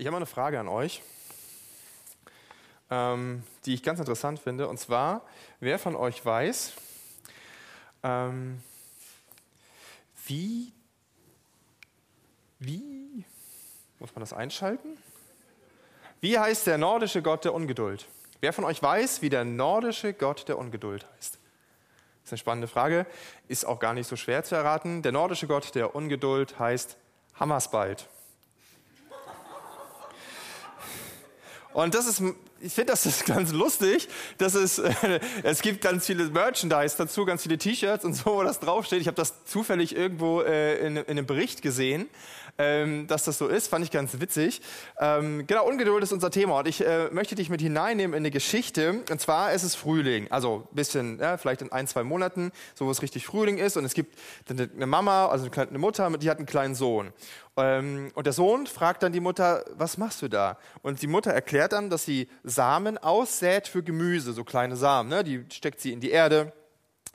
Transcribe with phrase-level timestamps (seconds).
[0.00, 1.02] Ich habe mal eine Frage an euch,
[2.90, 4.66] ähm, die ich ganz interessant finde.
[4.66, 5.26] Und zwar,
[5.60, 6.72] wer von euch weiß,
[8.02, 8.62] ähm,
[10.24, 10.72] wie,
[12.60, 13.26] wie,
[13.98, 14.96] muss man das einschalten?
[16.22, 18.08] Wie heißt der nordische Gott der Ungeduld?
[18.40, 21.34] Wer von euch weiß, wie der nordische Gott der Ungeduld heißt?
[21.34, 23.04] Das ist eine spannende Frage,
[23.48, 25.02] ist auch gar nicht so schwer zu erraten.
[25.02, 26.96] Der nordische Gott der Ungeduld heißt
[27.34, 28.08] Hammersbald.
[31.82, 32.22] Und das ist,
[32.60, 34.08] ich finde das ist ganz lustig.
[34.38, 38.42] Das ist, äh, es gibt ganz viele Merchandise dazu, ganz viele T-Shirts und so, wo
[38.42, 39.00] das draufsteht.
[39.00, 42.08] Ich habe das zufällig irgendwo äh, in, in, einem Bericht gesehen,
[42.58, 43.68] ähm, dass das so ist.
[43.68, 44.60] Fand ich ganz witzig.
[44.98, 48.30] Ähm, genau, Ungeduld ist unser Thema und ich äh, möchte dich mit hineinnehmen in eine
[48.30, 49.02] Geschichte.
[49.10, 52.86] Und zwar ist es Frühling, also ein bisschen, ja, vielleicht in ein, zwei Monaten, so
[52.86, 53.76] wo es richtig Frühling ist.
[53.76, 57.12] Und es gibt eine Mama, also eine Mutter, die hat einen kleinen Sohn.
[57.56, 60.58] Ähm, und der Sohn fragt dann die Mutter, was machst du da?
[60.82, 65.08] Und die Mutter erklärt dann, dass sie Samen aussät für Gemüse, so kleine Samen.
[65.08, 65.24] Ne?
[65.24, 66.52] Die steckt sie in die Erde,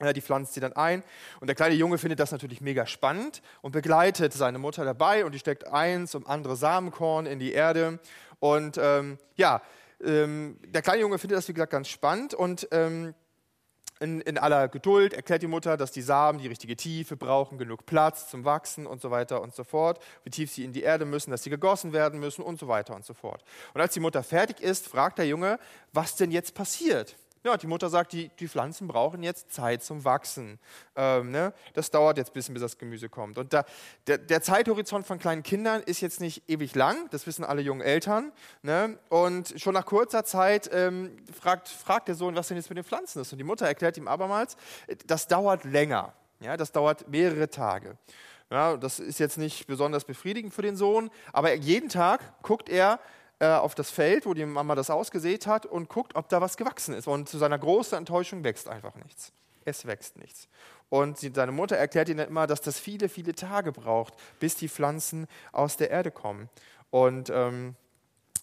[0.02, 1.04] ja, die pflanzt sie dann ein.
[1.40, 5.34] Und der kleine Junge findet das natürlich mega spannend und begleitet seine Mutter dabei und
[5.34, 8.00] die steckt eins um andere Samenkorn in die Erde.
[8.40, 9.62] Und ähm, ja,
[10.04, 13.14] ähm, der kleine Junge findet das, wie gesagt, ganz spannend und ähm,
[14.00, 17.86] in, in, aller Geduld erklärt die Mutter, dass die Samen die richtige Tiefe brauchen, genug
[17.86, 21.06] Platz zum Wachsen und so weiter und so fort, wie tief sie in die Erde
[21.06, 23.44] müssen, dass sie gegossen werden müssen und so weiter und so fort.
[23.74, 25.60] Und als die Mutter fertig ist, fragt der Junge,
[25.94, 27.16] was denn jetzt passiert.
[27.46, 30.58] Ja, die Mutter sagt, die, die Pflanzen brauchen jetzt Zeit zum Wachsen.
[30.96, 31.54] Ähm, ne?
[31.76, 33.38] Das dauert jetzt ein bisschen, bis das Gemüse kommt.
[33.38, 33.66] Und da,
[34.08, 37.82] der, der, Zeithorizont von kleinen Kindern ist jetzt nicht ewig lang, das wissen alle jungen
[37.82, 38.32] Eltern.
[38.64, 38.98] Ne?
[39.10, 42.84] Und schon nach kurzer Zeit ähm, fragt, fragt der Sohn, was denn jetzt mit den
[42.84, 43.32] Pflanzen ist.
[43.32, 44.58] Und die Mutter erklärt ihm abermals,
[45.06, 46.14] das dauert länger.
[46.40, 46.58] Ja?
[46.58, 47.96] Das dauert mehrere Tage.
[48.50, 53.00] Ja, das ist jetzt nicht besonders befriedigend für den Sohn, aber jeden Tag guckt er,
[53.40, 56.58] äh, auf das Feld, wo die Mama das ausgesät hat und guckt, ob da was
[56.58, 57.08] gewachsen ist.
[57.08, 59.34] Und zu seiner großen Enttäuschung wächst einfach nichts.
[59.66, 60.48] Es wächst nichts.
[60.90, 64.70] Und sie, seine Mutter erklärt ihm immer, dass das viele, viele Tage braucht, bis die
[64.70, 66.50] Pflanzen aus der Erde kommen.
[66.92, 67.76] Und ähm,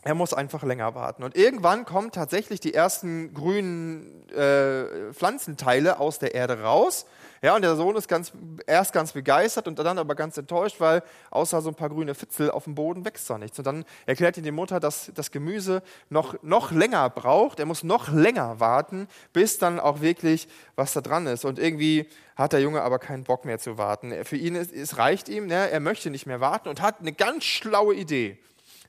[0.03, 1.22] er muss einfach länger warten.
[1.22, 7.06] Und irgendwann kommen tatsächlich die ersten grünen äh, Pflanzenteile aus der Erde raus.
[7.44, 8.30] Ja, und der Sohn ist ganz,
[8.69, 12.53] erst ganz begeistert und dann aber ganz enttäuscht, weil außer so ein paar grüne Fitzel
[12.53, 13.58] auf dem Boden wächst da nichts.
[13.58, 17.58] Und dann erklärt ihm die Mutter, dass das Gemüse noch, noch länger braucht.
[17.58, 21.44] Er muss noch länger warten, bis dann auch wirklich was da dran ist.
[21.44, 24.24] Und irgendwie hat der Junge aber keinen Bock mehr zu warten.
[24.24, 25.69] Für ihn ist, es reicht ihm, ne?
[25.69, 28.38] er möchte nicht mehr warten und hat eine ganz schlaue Idee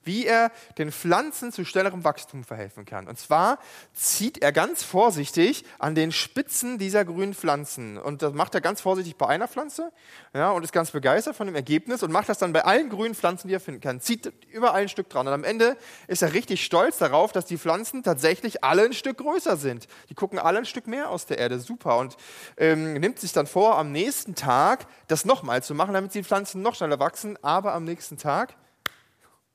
[0.04, 3.08] wie er den Pflanzen zu schnellerem Wachstum verhelfen kann.
[3.08, 3.60] Und zwar
[3.94, 7.98] zieht er ganz vorsichtig an den Spitzen dieser grünen Pflanzen.
[7.98, 9.92] Und das macht er ganz vorsichtig bei einer Pflanze
[10.34, 13.16] ja, und ist ganz begeistert von dem Ergebnis und macht das dann bei allen grünen
[13.16, 14.02] Pflanzen, die er finden kann.
[14.02, 15.28] Zieht überall ein Stück dran.
[15.28, 15.78] Und am Ende
[16.08, 19.88] ist er richtig stolz darauf, dass die Pflanzen tatsächlich alle ein Stück größer sind.
[20.10, 21.60] Die gucken alle ein Stück mehr aus der Erde.
[21.60, 21.98] Super.
[21.98, 22.18] Und
[22.58, 26.62] ähm, nimmt sich dann vor, am nächsten Tag das nochmal zu machen, damit die Pflanzen
[26.62, 27.38] noch schneller wachsen.
[27.44, 28.56] Aber am nächsten Tag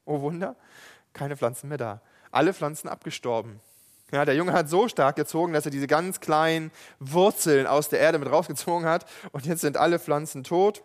[0.08, 0.56] oh Wunder,
[1.12, 2.00] keine Pflanzen mehr da.
[2.30, 3.60] Alle Pflanzen abgestorben.
[4.10, 8.00] Ja, der Junge hat so stark gezogen, dass er diese ganz kleinen Wurzeln aus der
[8.00, 10.82] Erde mit rausgezogen hat und jetzt sind alle Pflanzen tot.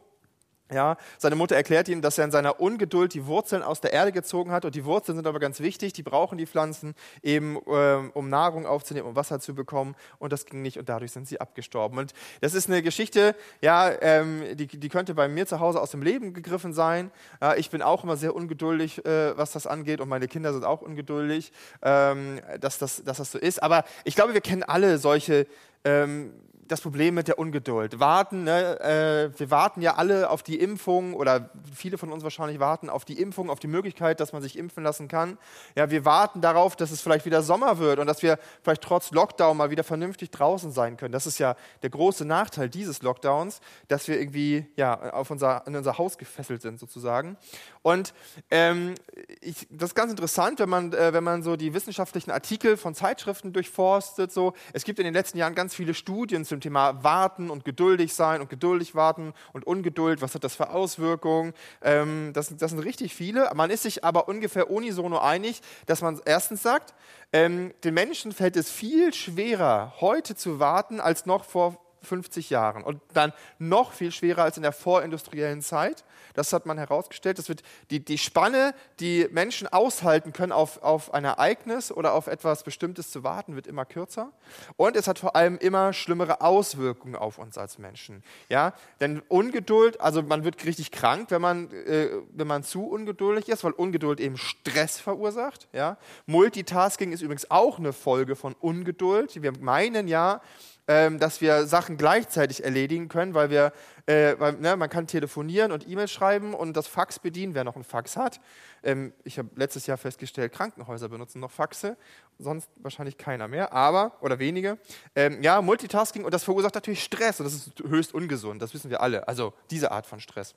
[0.72, 4.14] Ja, seine Mutter erklärt ihm, dass er in seiner Ungeduld die Wurzeln aus der Erde
[4.14, 8.12] gezogen hat und die Wurzeln sind aber ganz wichtig, die brauchen die Pflanzen eben, ähm,
[8.14, 11.42] um Nahrung aufzunehmen, um Wasser zu bekommen und das ging nicht und dadurch sind sie
[11.42, 12.00] abgestorben.
[12.00, 15.92] Und das ist eine Geschichte, ja, ähm, die, die könnte bei mir zu Hause aus
[15.92, 17.12] dem Leben gegriffen sein.
[17.42, 20.64] Ja, ich bin auch immer sehr ungeduldig, äh, was das angeht und meine Kinder sind
[20.64, 21.52] auch ungeduldig,
[21.82, 23.62] ähm, dass, das, dass das so ist.
[23.62, 25.46] Aber ich glaube, wir kennen alle solche
[25.84, 26.34] ähm,
[26.74, 28.00] das Problem mit der Ungeduld.
[28.00, 28.80] Warten, ne?
[28.80, 33.06] äh, wir warten ja alle auf die Impfung oder viele von uns wahrscheinlich warten auf
[33.06, 35.38] die Impfung, auf die Möglichkeit, dass man sich impfen lassen kann.
[35.76, 39.12] Ja, wir warten darauf, dass es vielleicht wieder Sommer wird und dass wir vielleicht trotz
[39.12, 41.12] Lockdown mal wieder vernünftig draußen sein können.
[41.12, 45.76] Das ist ja der große Nachteil dieses Lockdowns, dass wir irgendwie ja, auf unser, in
[45.76, 47.38] unser Haus gefesselt sind sozusagen.
[47.84, 48.14] Und
[48.50, 48.96] ähm,
[49.42, 52.96] ich, das ist ganz interessant, wenn man, äh, wenn man so die wissenschaftlichen Artikel von
[52.96, 54.32] Zeitschriften durchforstet.
[54.32, 54.54] So.
[54.72, 58.42] Es gibt in den letzten Jahren ganz viele Studien zum Thema Warten und geduldig sein
[58.42, 60.22] und geduldig warten und Ungeduld.
[60.22, 61.54] Was hat das für Auswirkungen?
[61.82, 63.52] Ähm, das, das sind richtig viele.
[63.54, 66.94] Man ist sich aber ungefähr unisono einig, dass man erstens sagt,
[67.34, 72.84] ähm, den Menschen fällt es viel schwerer, heute zu warten, als noch vor 50 Jahren.
[72.84, 76.04] Und dann noch viel schwerer als in der vorindustriellen Zeit.
[76.34, 77.38] Das hat man herausgestellt.
[77.38, 82.28] Das wird die, die Spanne, die Menschen aushalten können, auf, auf ein Ereignis oder auf
[82.28, 84.32] etwas Bestimmtes zu warten, wird immer kürzer.
[84.78, 88.24] Und es hat vor allem immer schlimmere Auswirkungen auf uns als Menschen.
[88.50, 88.74] Ja?
[89.00, 93.64] Denn Ungeduld, also man wird richtig krank, wenn man, äh, wenn man zu ungeduldig ist,
[93.64, 95.68] weil Ungeduld eben Stress verursacht.
[95.72, 95.98] Ja?
[96.26, 99.42] Multitasking ist übrigens auch eine Folge von Ungeduld.
[99.42, 100.42] Wir meinen ja,
[100.88, 103.72] ähm, dass wir Sachen gleichzeitig erledigen können, weil wir,
[104.06, 107.76] äh, weil, ne, man kann telefonieren und E-Mail schreiben und das Fax bedienen, wer noch
[107.76, 108.42] ein Fax hat.
[108.84, 111.96] Ähm, ich habe letztes Jahr festgestellt, Krankenhäuser benutzen noch Faxe,
[112.38, 114.78] sonst wahrscheinlich keiner mehr, aber, oder wenige.
[115.16, 118.90] Ähm, ja, Multitasking und das verursacht natürlich Stress und das ist höchst ungesund, das wissen
[118.90, 120.56] wir alle, also diese Art von Stress.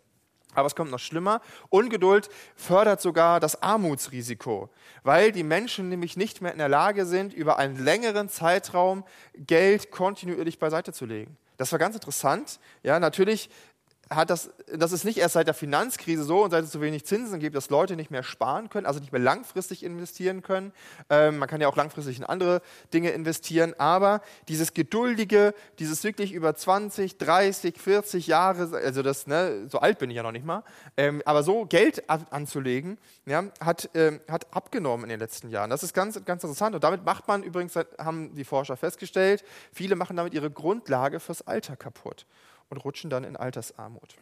[0.57, 1.41] Aber es kommt noch schlimmer.
[1.69, 4.71] Ungeduld fördert sogar das Armutsrisiko,
[5.05, 9.05] weil die Menschen nämlich nicht mehr in der Lage sind, über einen längeren Zeitraum
[9.35, 11.37] Geld kontinuierlich beiseite zu legen.
[11.59, 12.59] Das war ganz interessant.
[12.83, 13.51] Ja, natürlich
[14.09, 17.05] hat das, das ist nicht erst seit der Finanzkrise so und seit es zu wenig
[17.05, 20.73] Zinsen gibt, dass Leute nicht mehr sparen können, also nicht mehr langfristig investieren können.
[21.11, 22.63] Ähm, man kann ja auch langfristig in andere
[22.95, 29.67] Dinge investieren, aber dieses geduldige, dieses wirklich über 20, 30, 40 Jahre, also das, ne,
[29.69, 30.63] so alt bin ich ja noch nicht mal,
[30.97, 35.71] ähm, aber so Geld anzulegen, ja, hat, ähm, hat abgenommen in den letzten Jahren.
[35.71, 39.43] Das ist ganz, ganz interessant und damit macht man übrigens, haben die Forscher festgestellt,
[39.73, 42.25] viele machen damit ihre Grundlage fürs Alter kaputt
[42.69, 44.17] und rutschen dann in Altersarmut.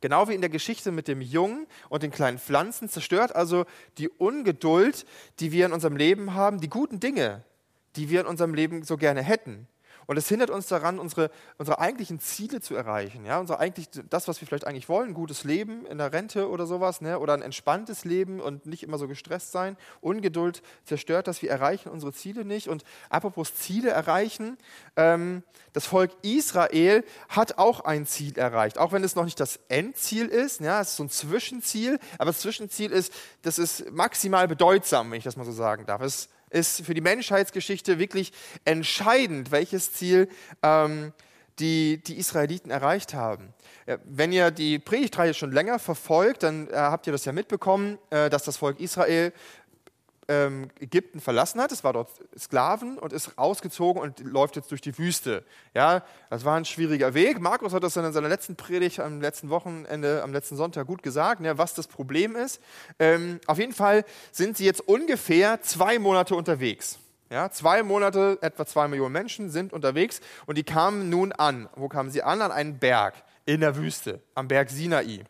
[0.00, 3.66] Genau wie in der Geschichte mit dem Jungen und den kleinen Pflanzen zerstört also
[3.98, 5.04] die Ungeduld,
[5.40, 7.42] die wir in unserem Leben haben, die guten Dinge,
[7.96, 9.66] die wir in unserem Leben so gerne hätten.
[10.08, 13.26] Und es hindert uns daran, unsere, unsere eigentlichen Ziele zu erreichen.
[13.26, 13.38] Ja?
[13.40, 16.66] Unsere eigentlich, das, was wir vielleicht eigentlich wollen, ein gutes Leben in der Rente oder
[16.66, 17.18] sowas, ne?
[17.18, 19.76] oder ein entspanntes Leben und nicht immer so gestresst sein.
[20.00, 22.68] Ungeduld zerstört das, wir erreichen unsere Ziele nicht.
[22.68, 24.56] Und apropos Ziele erreichen,
[24.96, 25.42] ähm,
[25.74, 30.28] das Volk Israel hat auch ein Ziel erreicht, auch wenn es noch nicht das Endziel
[30.28, 30.62] ist.
[30.62, 30.80] Ja?
[30.80, 33.12] Es ist so ein Zwischenziel, aber das Zwischenziel ist,
[33.42, 36.00] das ist maximal bedeutsam, wenn ich das mal so sagen darf.
[36.00, 38.32] Es ist für die Menschheitsgeschichte wirklich
[38.64, 40.28] entscheidend, welches Ziel
[40.62, 41.12] ähm,
[41.58, 43.52] die, die Israeliten erreicht haben.
[44.04, 48.30] Wenn ihr die Predigtreihe schon länger verfolgt, dann äh, habt ihr das ja mitbekommen, äh,
[48.30, 49.32] dass das Volk Israel
[50.28, 51.72] ähm, Ägypten verlassen hat.
[51.72, 55.44] Es war dort Sklaven und ist ausgezogen und läuft jetzt durch die Wüste.
[55.74, 57.40] Ja, das war ein schwieriger Weg.
[57.40, 61.02] Markus hat das dann in seiner letzten Predigt am letzten Wochenende, am letzten Sonntag gut
[61.02, 62.60] gesagt, ja, was das Problem ist.
[62.98, 66.98] Ähm, auf jeden Fall sind sie jetzt ungefähr zwei Monate unterwegs.
[67.30, 71.68] Ja, zwei Monate, etwa zwei Millionen Menschen sind unterwegs und die kamen nun an.
[71.74, 72.40] Wo kamen sie an?
[72.40, 73.14] An einen Berg
[73.44, 75.24] in der Wüste, am Berg Sinai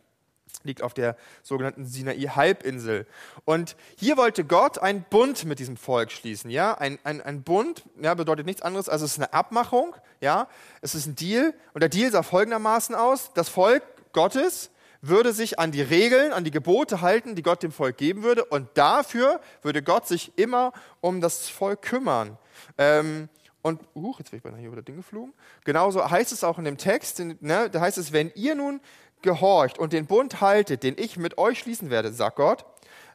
[0.63, 3.05] liegt auf der sogenannten Sinai-Halbinsel.
[3.45, 6.49] Und hier wollte Gott einen Bund mit diesem Volk schließen.
[6.49, 6.73] Ja?
[6.73, 9.95] Ein, ein, ein Bund ja, bedeutet nichts anderes als es ist eine Abmachung.
[10.21, 10.47] Ja?
[10.81, 11.53] Es ist ein Deal.
[11.73, 13.31] Und der Deal sah folgendermaßen aus.
[13.33, 13.83] Das Volk
[14.13, 14.71] Gottes
[15.01, 18.43] würde sich an die Regeln, an die Gebote halten, die Gott dem Volk geben würde.
[18.45, 22.37] Und dafür würde Gott sich immer um das Volk kümmern.
[22.77, 23.29] Ähm,
[23.61, 25.33] und, uh, jetzt bin ich beinahe hier über das Ding geflogen.
[25.65, 28.79] Genauso heißt es auch in dem Text, ne, da heißt es, wenn ihr nun
[29.21, 32.65] gehorcht und den Bund haltet, den ich mit euch schließen werde, sagt Gott,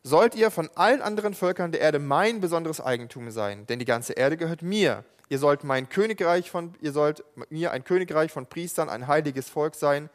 [0.02, 4.12] sollt ihr von allen anderen Völkern der Erde mein besonderes Eigentum sein, denn die ganze
[4.12, 5.04] Erde gehört mir.
[5.30, 9.74] Ihr sollt mein Königreich von, ihr sollt mir ein Königreich von Priestern, ein heiliges Volk
[9.74, 10.10] sein.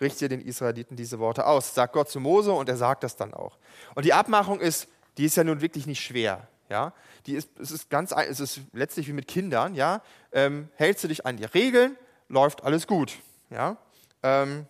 [0.00, 3.34] Richtet den Israeliten diese Worte aus, sagt Gott zu Mose und er sagt das dann
[3.34, 3.58] auch.
[3.94, 6.46] Und die Abmachung ist, die ist ja nun wirklich nicht schwer.
[6.68, 6.92] Ja,
[7.26, 9.74] die ist, es ist ganz, es ist letztlich wie mit Kindern.
[9.74, 10.02] Ja,
[10.32, 11.96] ähm, hältst du dich an die Regeln,
[12.28, 13.18] läuft alles gut.
[13.50, 13.76] Ja,
[14.22, 14.66] ähm,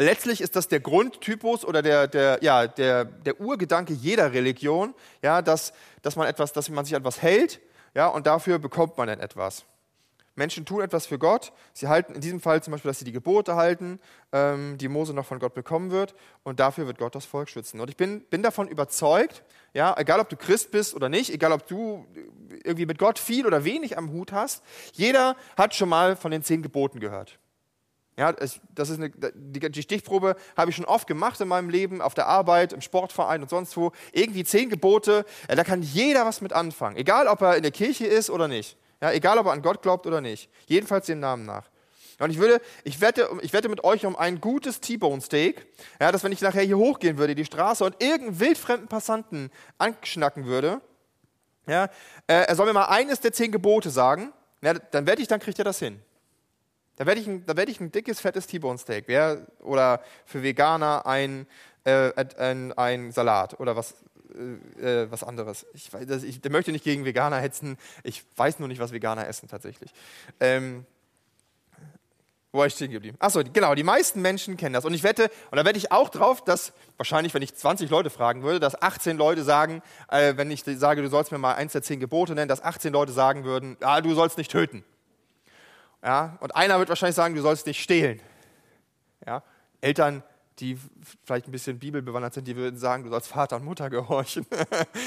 [0.00, 5.42] Letztlich ist das der Grundtypus oder der, der, ja, der, der Urgedanke jeder Religion, ja,
[5.42, 7.60] dass, dass, man etwas, dass man sich an etwas hält
[7.94, 9.64] ja, und dafür bekommt man dann etwas.
[10.36, 11.52] Menschen tun etwas für Gott.
[11.74, 14.00] Sie halten in diesem Fall zum Beispiel, dass sie die Gebote halten,
[14.32, 16.14] ähm, die Mose noch von Gott bekommen wird.
[16.44, 17.80] Und dafür wird Gott das Volk schützen.
[17.80, 19.42] Und ich bin, bin davon überzeugt,
[19.74, 22.06] ja, egal ob du Christ bist oder nicht, egal ob du
[22.64, 26.42] irgendwie mit Gott viel oder wenig am Hut hast, jeder hat schon mal von den
[26.42, 27.39] zehn Geboten gehört.
[28.20, 32.12] Ja, das ist eine, die Stichprobe habe ich schon oft gemacht in meinem Leben, auf
[32.12, 33.92] der Arbeit, im Sportverein und sonst wo.
[34.12, 36.98] Irgendwie zehn Gebote, da kann jeder was mit anfangen.
[36.98, 38.76] Egal, ob er in der Kirche ist oder nicht.
[39.00, 40.50] Ja, egal, ob er an Gott glaubt oder nicht.
[40.66, 41.70] Jedenfalls dem Namen nach.
[42.18, 45.66] Und ich würde, ich wette, ich wette mit euch um ein gutes T-Bone Steak,
[45.98, 50.44] ja, dass wenn ich nachher hier hochgehen würde, die Straße und irgendeinen wildfremden Passanten anschnacken
[50.44, 50.82] würde,
[51.66, 51.84] ja,
[52.26, 55.40] äh, er soll mir mal eines der zehn Gebote sagen, ja, dann wette ich, dann
[55.40, 56.02] kriegt er das hin.
[57.00, 59.04] Da werde ich, ein, werd ich ein dickes, fettes T-Bone Steak.
[59.06, 61.46] Wer, oder für Veganer ein,
[61.84, 63.94] äh, ein, ein Salat oder was,
[64.78, 65.64] äh, äh was anderes.
[65.72, 67.78] Ich, weiß, ich, ich möchte nicht gegen Veganer hetzen.
[68.02, 69.92] Ich weiß nur nicht, was Veganer essen tatsächlich.
[70.40, 70.84] Ähm,
[72.52, 73.16] Wo war ich stehen geblieben?
[73.18, 74.84] Achso, genau, die meisten Menschen kennen das.
[74.84, 78.10] Und ich wette, und da wette ich auch drauf, dass wahrscheinlich, wenn ich 20 Leute
[78.10, 81.72] fragen würde, dass 18 Leute sagen, äh, wenn ich sage, du sollst mir mal eins
[81.72, 84.84] der zehn Gebote nennen, dass 18 Leute sagen würden, ja, du sollst nicht töten.
[86.02, 88.20] Ja, und einer wird wahrscheinlich sagen, du sollst nicht stehlen.
[89.26, 89.42] Ja,
[89.80, 90.22] Eltern
[90.60, 90.78] die
[91.24, 94.46] vielleicht ein bisschen bibelbewandert sind, die würden sagen, du sollst Vater und Mutter gehorchen.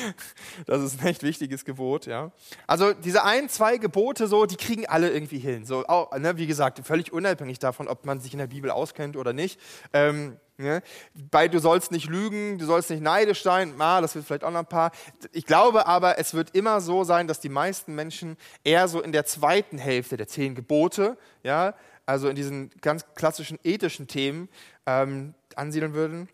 [0.66, 2.06] das ist ein echt wichtiges Gebot.
[2.06, 2.32] Ja.
[2.68, 5.66] Also diese ein, zwei Gebote, so, die kriegen alle irgendwie hin.
[5.66, 9.16] So, auch, ne, wie gesagt, völlig unabhängig davon, ob man sich in der Bibel auskennt
[9.16, 9.60] oder nicht.
[9.94, 10.82] Ähm, ne.
[11.32, 14.52] Bei du sollst nicht lügen, du sollst nicht neidisch sein, ah, das wird vielleicht auch
[14.52, 14.92] noch ein paar.
[15.32, 19.12] Ich glaube aber, es wird immer so sein, dass die meisten Menschen eher so in
[19.12, 24.50] der zweiten Hälfte der zehn Gebote, ja, also in diesen ganz klassischen ethischen Themen,
[24.86, 26.30] ähm, ansiedeln würden.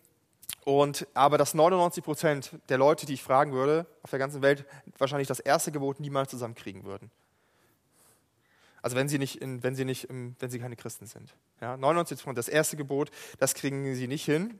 [0.64, 4.66] Und, aber dass 99 Prozent der Leute, die ich fragen würde, auf der ganzen Welt
[4.98, 7.10] wahrscheinlich das erste Gebot niemals zusammenkriegen würden.
[8.82, 11.34] Also wenn sie nicht, in, wenn sie nicht, wenn sie keine Christen sind.
[11.60, 14.58] Ja, 99 Prozent, das erste Gebot, das kriegen sie nicht hin.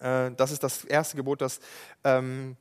[0.00, 1.60] Äh, das ist das erste Gebot, das,
[2.04, 2.56] ähm,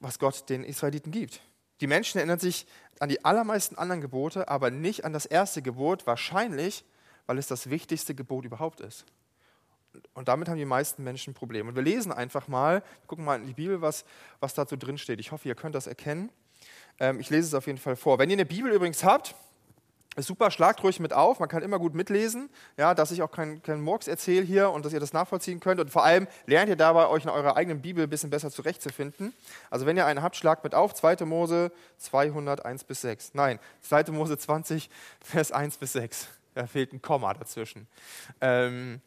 [0.00, 1.40] was Gott den Israeliten gibt.
[1.80, 2.66] Die Menschen erinnern sich
[3.00, 6.84] an die allermeisten anderen Gebote, aber nicht an das erste Gebot, wahrscheinlich,
[7.26, 9.04] weil es das wichtigste Gebot überhaupt ist.
[10.14, 11.70] Und damit haben die meisten Menschen Probleme.
[11.70, 14.04] Und wir lesen einfach mal, gucken mal in die Bibel, was,
[14.40, 15.20] was dazu drin steht.
[15.20, 16.30] Ich hoffe, ihr könnt das erkennen.
[17.00, 18.18] Ähm, ich lese es auf jeden Fall vor.
[18.18, 19.34] Wenn ihr eine Bibel übrigens habt,
[20.26, 21.38] super, schlagt ruhig mit auf.
[21.40, 24.84] Man kann immer gut mitlesen, ja, dass ich auch keinen kein Murks erzähle hier und
[24.84, 25.80] dass ihr das nachvollziehen könnt.
[25.80, 29.32] Und vor allem lernt ihr dabei, euch in eurer eigenen Bibel ein bisschen besser zurechtzufinden.
[29.70, 30.94] Also wenn ihr eine habt, schlagt mit auf.
[30.94, 31.24] 2.
[31.24, 33.34] Mose 201 bis 6.
[33.34, 34.04] Nein, 2.
[34.12, 36.28] Mose 20, Vers 1 bis 6.
[36.54, 37.86] Da fehlt ein Komma dazwischen.
[38.40, 39.00] Ähm,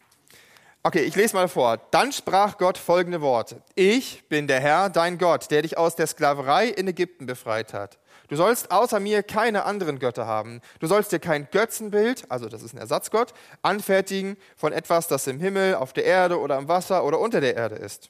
[0.83, 1.77] Okay, ich lese mal vor.
[1.91, 3.61] Dann sprach Gott folgende Worte.
[3.75, 7.99] Ich bin der Herr, dein Gott, der dich aus der Sklaverei in Ägypten befreit hat.
[8.31, 10.61] Du sollst außer mir keine anderen Götter haben.
[10.79, 15.41] Du sollst dir kein Götzenbild, also das ist ein Ersatzgott, anfertigen von etwas, das im
[15.41, 18.09] Himmel, auf der Erde oder im Wasser oder unter der Erde ist.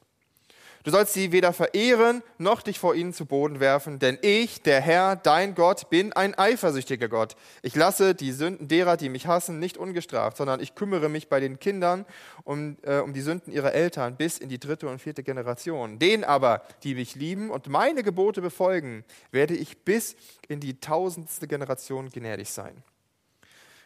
[0.84, 4.82] Du sollst sie weder verehren, noch dich vor ihnen zu Boden werfen, denn ich, der
[4.82, 7.36] Herr, dein Gott, bin ein eifersüchtiger Gott.
[7.62, 11.40] Ich lasse die Sünden derer, die mich hassen, nicht ungestraft, sondern ich kümmere mich bei
[11.40, 12.06] den Kindern
[12.44, 16.00] um, äh, um die Sünden ihrer Eltern bis in die dritte und vierte Generation.
[16.00, 20.16] Den aber, die mich lieben und meine Gebote befolgen, werde ich bis
[20.48, 22.84] in die tausendste Generation gnädig sein.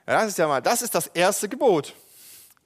[0.08, 1.94] Ja, das ist ja mal, das ist das erste Gebot.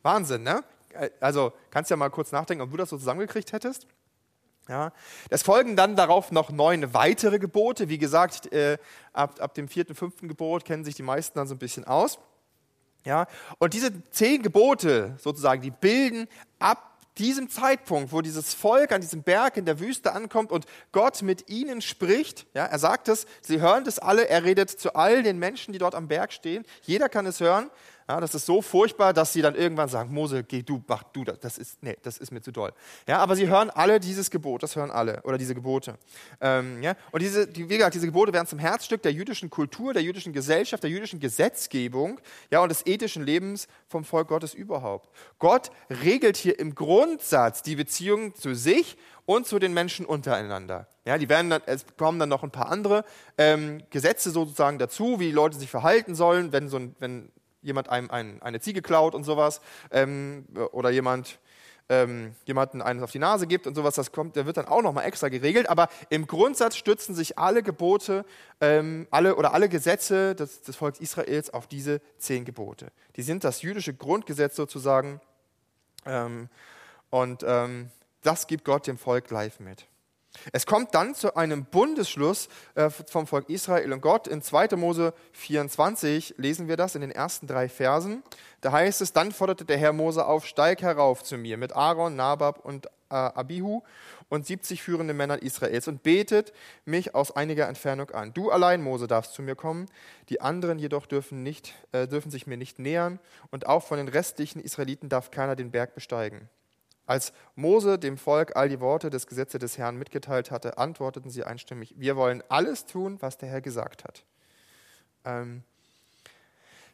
[0.03, 0.63] Wahnsinn, ne?
[0.93, 3.87] Äh, also kannst ja mal kurz nachdenken, ob du das so zusammengekriegt hättest.
[4.69, 4.93] Ja,
[5.31, 7.89] es folgen dann darauf noch neun weitere Gebote.
[7.89, 8.77] Wie gesagt, äh,
[9.13, 12.19] ab, ab dem vierten, fünften Gebot kennen sich die meisten dann so ein bisschen aus.
[13.03, 13.25] Ja,
[13.57, 16.27] und diese zehn Gebote sozusagen, die bilden
[16.59, 21.23] ab diesem Zeitpunkt, wo dieses Volk an diesem Berg in der Wüste ankommt und Gott
[21.23, 25.23] mit ihnen spricht, ja, er sagt es, sie hören das alle, er redet zu all
[25.23, 27.71] den Menschen, die dort am Berg stehen, jeder kann es hören,
[28.09, 31.23] ja, das ist so furchtbar, dass sie dann irgendwann sagen, Mose, geh du, mach du
[31.23, 31.39] das.
[31.41, 32.73] Das ist, nee, das ist mir zu doll.
[33.07, 35.93] Ja, aber sie hören alle dieses Gebot, das hören alle, oder diese Gebote.
[36.41, 39.93] Ähm, ja, und diese, die, wie gesagt, diese Gebote werden zum Herzstück der jüdischen Kultur,
[39.93, 45.11] der jüdischen Gesellschaft, der jüdischen Gesetzgebung ja, und des ethischen Lebens vom Volk Gottes überhaupt.
[45.37, 45.69] Gott
[46.03, 48.97] regelt hier im Grundsatz die Beziehung zu sich
[49.27, 50.87] und zu den Menschen untereinander.
[51.05, 53.05] Ja, die werden dann, es kommen dann noch ein paar andere
[53.37, 58.09] ähm, Gesetze sozusagen dazu, wie Leute sich verhalten sollen, wenn, so ein, wenn jemand einem
[58.09, 59.61] ein, eine Ziege klaut und sowas
[59.91, 61.39] ähm, oder jemand
[61.89, 64.81] ähm, jemanden eines auf die Nase gibt und sowas, das kommt, der wird dann auch
[64.83, 65.67] nochmal extra geregelt.
[65.69, 68.25] Aber im Grundsatz stützen sich alle Gebote,
[68.61, 72.91] ähm, alle oder alle Gesetze des, des Volkes Israels auf diese zehn Gebote.
[73.15, 75.19] Die sind das jüdische Grundgesetz sozusagen.
[76.05, 76.49] Ähm,
[77.09, 77.89] und ähm,
[78.21, 79.88] das gibt Gott dem Volk live mit.
[80.51, 84.27] Es kommt dann zu einem Bundesschluss äh, vom Volk Israel und Gott.
[84.27, 84.75] In 2.
[84.75, 88.23] Mose 24 lesen wir das in den ersten drei Versen.
[88.61, 92.15] Da heißt es, dann forderte der Herr Mose auf, steig herauf zu mir mit Aaron,
[92.15, 93.81] Nabab und äh, Abihu
[94.29, 96.53] und 70 führende Männer Israels und betet
[96.85, 98.33] mich aus einiger Entfernung an.
[98.33, 99.87] Du allein, Mose, darfst zu mir kommen,
[100.29, 103.19] die anderen jedoch dürfen, nicht, äh, dürfen sich mir nicht nähern
[103.51, 106.49] und auch von den restlichen Israeliten darf keiner den Berg besteigen.
[107.09, 111.43] Als Mose dem Volk all die Worte des Gesetzes des Herrn mitgeteilt hatte, antworteten sie
[111.43, 114.23] einstimmig, wir wollen alles tun, was der Herr gesagt hat.
[115.25, 115.63] Ähm,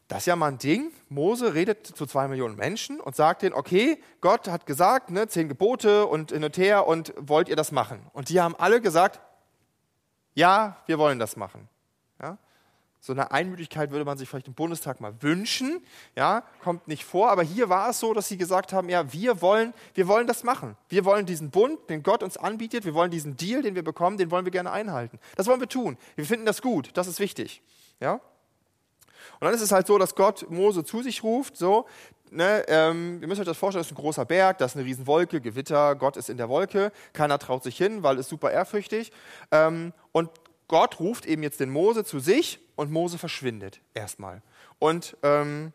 [0.08, 0.94] das ist ja mal ein Ding.
[1.10, 5.50] Mose redet zu zwei Millionen Menschen und sagt denen, okay, Gott hat gesagt, ne, zehn
[5.50, 8.00] Gebote und hin und her und wollt ihr das machen?
[8.14, 9.20] Und die haben alle gesagt,
[10.34, 11.68] ja, wir wollen das machen.
[12.22, 12.38] Ja?
[13.06, 15.80] So eine Einmütigkeit würde man sich vielleicht im Bundestag mal wünschen,
[16.16, 19.44] ja, kommt nicht vor, aber hier war es so, dass sie gesagt haben, ja, wir
[19.44, 20.76] wollen, wir wollen das machen.
[20.90, 24.18] Wir wollen diesen Bund, den Gott uns anbietet, wir wollen diesen Deal, den wir bekommen,
[24.18, 25.20] den wollen wir gerne einhalten.
[25.36, 26.00] Das wollen wir tun.
[26.16, 27.62] Wir finden das gut, das ist wichtig,
[28.00, 28.14] ja?
[28.14, 28.22] Und
[29.42, 31.86] dann ist es halt so, dass Gott Mose zu sich ruft, so,
[32.32, 34.86] ne, ähm, ihr müsst euch das vorstellen, das ist ein großer Berg, das ist eine
[34.88, 39.12] Riesenwolke, Gewitter, Gott ist in der Wolke, keiner traut sich hin, weil es super ehrfürchtig.
[39.52, 40.32] Ähm, und
[40.68, 44.42] Gott ruft eben jetzt den Mose zu sich und Mose verschwindet erstmal.
[44.80, 45.74] Und ähm,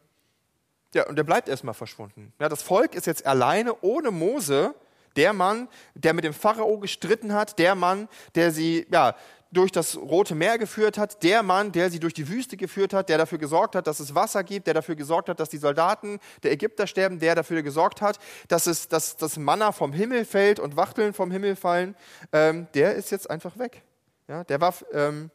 [0.94, 2.32] ja, und er bleibt erstmal verschwunden.
[2.40, 4.74] Ja, das Volk ist jetzt alleine ohne Mose,
[5.16, 9.14] der Mann, der mit dem Pharao gestritten hat, der Mann, der sie ja,
[9.52, 13.08] durch das Rote Meer geführt hat, der Mann, der sie durch die Wüste geführt hat,
[13.08, 16.20] der dafür gesorgt hat, dass es Wasser gibt, der dafür gesorgt hat, dass die Soldaten
[16.42, 20.60] der Ägypter sterben, der dafür gesorgt hat, dass, es, dass das Manna vom Himmel fällt
[20.60, 21.96] und Wachteln vom Himmel fallen,
[22.32, 23.82] ähm, der ist jetzt einfach weg.
[24.28, 25.30] Ja, der, war, ähm,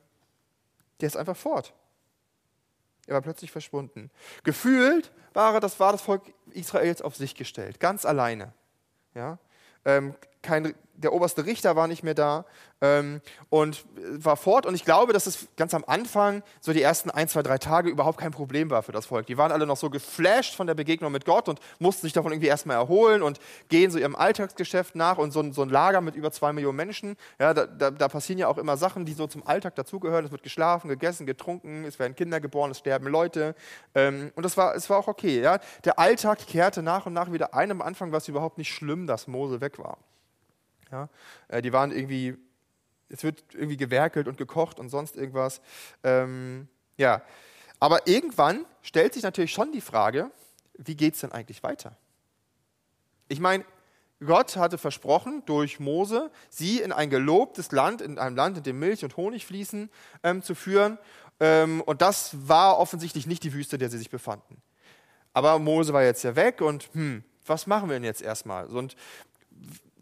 [1.01, 1.73] der ist einfach fort.
[3.07, 4.09] Er war plötzlich verschwunden.
[4.43, 8.53] Gefühlt war, das war das Volk Israels auf sich gestellt, ganz alleine.
[9.13, 9.37] Ja?
[9.83, 12.45] Ähm, kein, der oberste Richter war nicht mehr da
[12.81, 14.65] ähm, und war fort.
[14.65, 17.89] Und ich glaube, dass es ganz am Anfang, so die ersten ein, zwei, drei Tage,
[17.89, 19.27] überhaupt kein Problem war für das Volk.
[19.27, 22.31] Die waren alle noch so geflasht von der Begegnung mit Gott und mussten sich davon
[22.31, 25.17] irgendwie erstmal erholen und gehen so ihrem Alltagsgeschäft nach.
[25.17, 28.07] Und so ein, so ein Lager mit über zwei Millionen Menschen, ja, da, da, da,
[28.07, 30.25] passieren ja auch immer Sachen, die so zum Alltag dazugehören.
[30.25, 33.55] Es wird geschlafen, gegessen, getrunken, es werden Kinder geboren, es sterben Leute.
[33.93, 35.41] Ähm, und das war, es war auch okay.
[35.41, 35.59] Ja.
[35.83, 37.71] Der Alltag kehrte nach und nach wieder ein.
[37.71, 39.97] Am Anfang war es überhaupt nicht schlimm, dass Mose weg war.
[40.91, 41.09] Ja?
[41.47, 42.37] Äh, die waren irgendwie,
[43.09, 45.61] es wird irgendwie gewerkelt und gekocht und sonst irgendwas.
[46.03, 47.21] Ähm, ja.
[47.79, 50.31] Aber irgendwann stellt sich natürlich schon die Frage,
[50.77, 51.95] wie geht es denn eigentlich weiter?
[53.27, 53.65] Ich meine,
[54.23, 58.79] Gott hatte versprochen, durch Mose sie in ein gelobtes Land, in einem Land, in dem
[58.79, 59.89] Milch und Honig fließen,
[60.23, 60.97] ähm, zu führen.
[61.39, 64.61] Ähm, und das war offensichtlich nicht die Wüste, in der sie sich befanden.
[65.33, 68.67] Aber Mose war jetzt ja weg und hm, was machen wir denn jetzt erstmal?
[68.67, 68.95] Und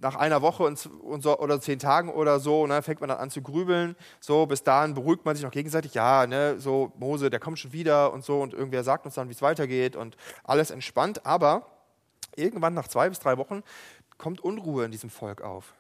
[0.04, 3.30] nach einer Woche und, so, oder zehn Tagen oder so, ne, fängt man dann an
[3.30, 3.96] zu grübeln.
[4.20, 5.94] So, bis dahin beruhigt man sich noch gegenseitig.
[5.94, 9.30] Ja, ne, so Mose, der kommt schon wieder und so und irgendwer sagt uns dann,
[9.30, 11.26] wie es weitergeht und alles entspannt.
[11.26, 11.66] Aber
[12.36, 13.64] irgendwann nach zwei bis drei Wochen
[14.18, 15.74] kommt Unruhe in diesem Volk auf.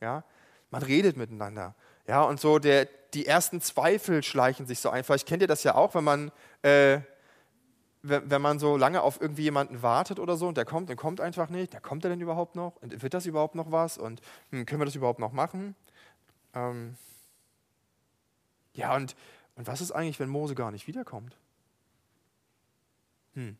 [0.00, 0.24] Ja,
[0.70, 1.74] man redet miteinander.
[2.06, 5.04] Ja, und so der, die ersten Zweifel schleichen sich so ein.
[5.04, 7.00] Vielleicht kennt ihr das ja auch, wenn man äh,
[8.08, 11.20] wenn man so lange auf irgendwie jemanden wartet oder so und der kommt und kommt
[11.20, 12.76] einfach nicht, der kommt er denn überhaupt noch?
[12.76, 13.98] Und wird das überhaupt noch was?
[13.98, 14.20] Und
[14.50, 15.74] hm, können wir das überhaupt noch machen?
[16.54, 16.96] Ähm
[18.74, 19.16] ja, und,
[19.56, 21.36] und was ist eigentlich, wenn Mose gar nicht wiederkommt?
[23.34, 23.56] Hm.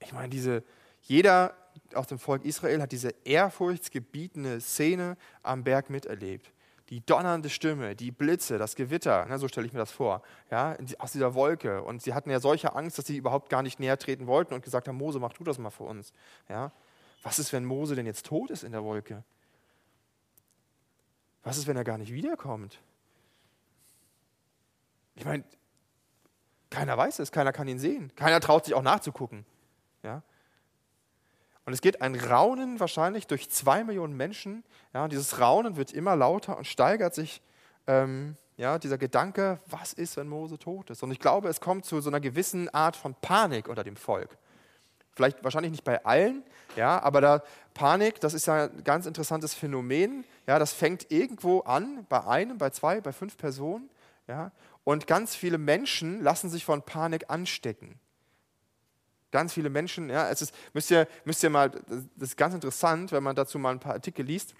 [0.00, 0.62] Ich meine, diese,
[1.02, 1.54] jeder
[1.94, 6.52] aus dem Volk Israel hat diese ehrfurchtsgebietende Szene am Berg miterlebt
[6.90, 10.76] die donnernde Stimme, die Blitze, das Gewitter, ne, so stelle ich mir das vor, ja,
[10.98, 11.82] aus dieser Wolke.
[11.82, 14.62] Und sie hatten ja solche Angst, dass sie überhaupt gar nicht näher treten wollten und
[14.62, 16.12] gesagt haben, Mose, mach du das mal für uns.
[16.48, 16.72] Ja.
[17.22, 19.24] Was ist, wenn Mose denn jetzt tot ist in der Wolke?
[21.42, 22.80] Was ist, wenn er gar nicht wiederkommt?
[25.14, 25.44] Ich meine,
[26.70, 29.46] keiner weiß es, keiner kann ihn sehen, keiner traut sich auch nachzugucken.
[30.02, 30.22] Ja.
[31.66, 34.64] Und es geht ein Raunen wahrscheinlich durch zwei Millionen Menschen.
[34.92, 37.40] Ja, und dieses Raunen wird immer lauter und steigert sich
[37.86, 41.02] ähm, ja, dieser Gedanke, was ist, wenn Mose tot ist?
[41.02, 44.36] Und ich glaube, es kommt zu so einer gewissen Art von Panik unter dem Volk.
[45.12, 46.42] Vielleicht wahrscheinlich nicht bei allen,
[46.76, 50.24] ja, aber da Panik, das ist ja ein ganz interessantes Phänomen.
[50.46, 53.90] Ja, das fängt irgendwo an, bei einem, bei zwei, bei fünf Personen.
[54.26, 54.50] Ja,
[54.82, 57.98] und ganz viele Menschen lassen sich von Panik anstecken.
[59.34, 63.10] Ganz viele Menschen, ja, es ist, müsst ihr, müsst ihr mal, das ist ganz interessant,
[63.10, 64.54] wenn man dazu mal ein paar Artikel liest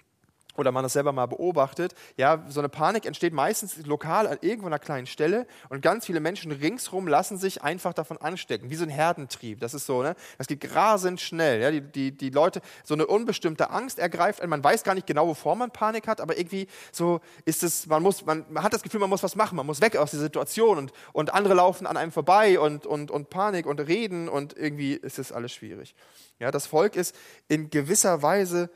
[0.57, 4.67] oder man das selber mal beobachtet, ja, so eine Panik entsteht meistens lokal an irgendwo
[4.67, 8.83] einer kleinen Stelle und ganz viele Menschen ringsherum lassen sich einfach davon anstecken, wie so
[8.83, 9.59] ein Herdentrieb.
[9.59, 10.15] Das ist so, ne?
[10.37, 11.61] Das geht rasend schnell.
[11.61, 11.71] Ja?
[11.71, 14.49] Die, die, die Leute, so eine unbestimmte Angst ergreift einen.
[14.49, 18.01] Man weiß gar nicht genau, wovor man Panik hat, aber irgendwie so ist es, man
[18.03, 20.19] muss, man, man hat das Gefühl, man muss was machen, man muss weg aus der
[20.19, 24.57] Situation und, und andere laufen an einem vorbei und, und, und Panik und reden und
[24.57, 25.95] irgendwie ist es alles schwierig.
[26.39, 27.15] Ja, das Volk ist
[27.47, 28.69] in gewisser Weise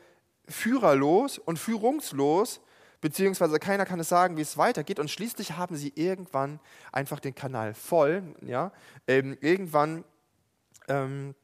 [0.50, 2.60] führerlos und führungslos,
[3.00, 4.98] beziehungsweise keiner kann es sagen, wie es weitergeht.
[4.98, 6.60] Und schließlich haben sie irgendwann
[6.92, 8.22] einfach den Kanal voll.
[8.42, 8.72] Ja?
[9.06, 10.04] Ähm, irgendwann
[10.88, 11.34] ähm,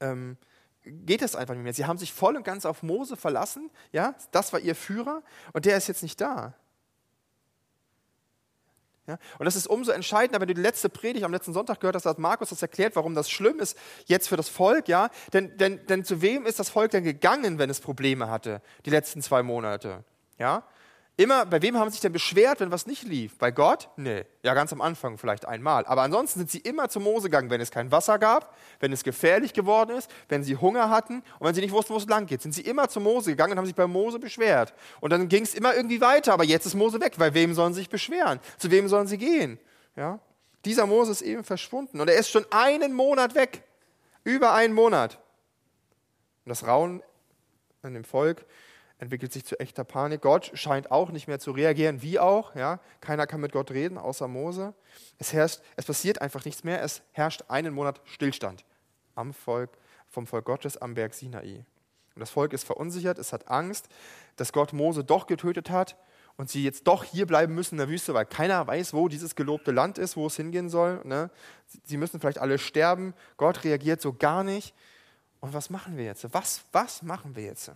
[0.00, 0.36] ähm,
[0.84, 1.74] geht es einfach nicht mehr.
[1.74, 3.70] Sie haben sich voll und ganz auf Mose verlassen.
[3.92, 4.14] Ja?
[4.30, 5.22] Das war ihr Führer
[5.52, 6.54] und der ist jetzt nicht da.
[9.08, 9.18] Ja?
[9.38, 12.06] Und das ist umso entscheidender, wenn du die letzte Predigt am letzten Sonntag gehört hast,
[12.06, 14.86] hat Markus das erklärt, warum das schlimm ist jetzt für das Volk.
[14.86, 15.10] Ja?
[15.32, 18.90] Denn, denn, denn zu wem ist das Volk denn gegangen, wenn es Probleme hatte, die
[18.90, 20.04] letzten zwei Monate?
[20.38, 20.62] Ja?
[21.18, 23.38] Immer, bei wem haben sie sich denn beschwert, wenn was nicht lief?
[23.38, 23.88] Bei Gott?
[23.96, 24.24] Nee.
[24.44, 25.84] Ja, ganz am Anfang vielleicht einmal.
[25.86, 29.02] Aber ansonsten sind sie immer zum Mose gegangen, wenn es kein Wasser gab, wenn es
[29.02, 32.26] gefährlich geworden ist, wenn sie Hunger hatten und wenn sie nicht wussten, wo es lang
[32.26, 32.40] geht.
[32.40, 34.72] Sind sie immer zum Mose gegangen und haben sich bei Mose beschwert.
[35.00, 37.14] Und dann ging es immer irgendwie weiter, aber jetzt ist Mose weg.
[37.18, 38.38] Bei wem sollen sie sich beschweren?
[38.56, 39.58] Zu wem sollen sie gehen?
[39.96, 40.20] Ja?
[40.64, 43.64] Dieser Mose ist eben verschwunden und er ist schon einen Monat weg.
[44.22, 45.18] Über einen Monat.
[46.44, 47.02] Und das Rauen
[47.82, 48.46] in dem Volk
[48.98, 50.20] entwickelt sich zu echter Panik.
[50.20, 52.54] Gott scheint auch nicht mehr zu reagieren, wie auch.
[52.54, 52.80] Ja?
[53.00, 54.74] Keiner kann mit Gott reden, außer Mose.
[55.18, 56.82] Es, herrscht, es passiert einfach nichts mehr.
[56.82, 58.64] Es herrscht einen Monat Stillstand
[59.14, 59.70] am Volk,
[60.08, 61.64] vom Volk Gottes am Berg Sinai.
[62.14, 63.88] Und das Volk ist verunsichert, es hat Angst,
[64.36, 65.96] dass Gott Mose doch getötet hat
[66.36, 69.36] und sie jetzt doch hier bleiben müssen in der Wüste, weil keiner weiß, wo dieses
[69.36, 71.00] gelobte Land ist, wo es hingehen soll.
[71.04, 71.30] Ne?
[71.84, 73.14] Sie müssen vielleicht alle sterben.
[73.36, 74.74] Gott reagiert so gar nicht.
[75.40, 76.26] Und was machen wir jetzt?
[76.32, 77.70] Was, was machen wir jetzt?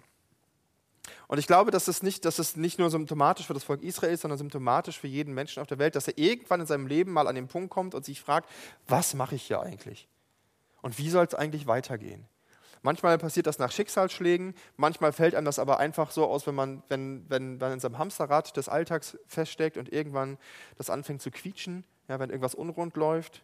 [1.26, 4.14] Und ich glaube, dass es, nicht, dass es nicht nur symptomatisch für das Volk Israel
[4.14, 7.12] ist, sondern symptomatisch für jeden Menschen auf der Welt, dass er irgendwann in seinem Leben
[7.12, 8.48] mal an den Punkt kommt und sich fragt,
[8.86, 10.08] was mache ich hier eigentlich?
[10.80, 12.26] Und wie soll es eigentlich weitergehen?
[12.82, 16.82] Manchmal passiert das nach Schicksalsschlägen, manchmal fällt einem das aber einfach so aus, wenn man,
[16.88, 20.36] wenn, wenn man in seinem Hamsterrad des Alltags feststeckt und irgendwann
[20.78, 23.42] das anfängt zu quietschen, ja, wenn irgendwas unrund läuft.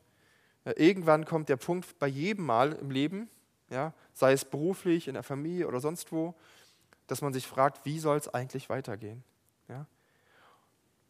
[0.64, 3.30] Ja, irgendwann kommt der Punkt bei jedem Mal im Leben,
[3.70, 6.34] ja, sei es beruflich, in der Familie oder sonst wo,
[7.08, 9.24] dass man sich fragt, wie soll es eigentlich weitergehen?
[9.68, 9.86] Ja?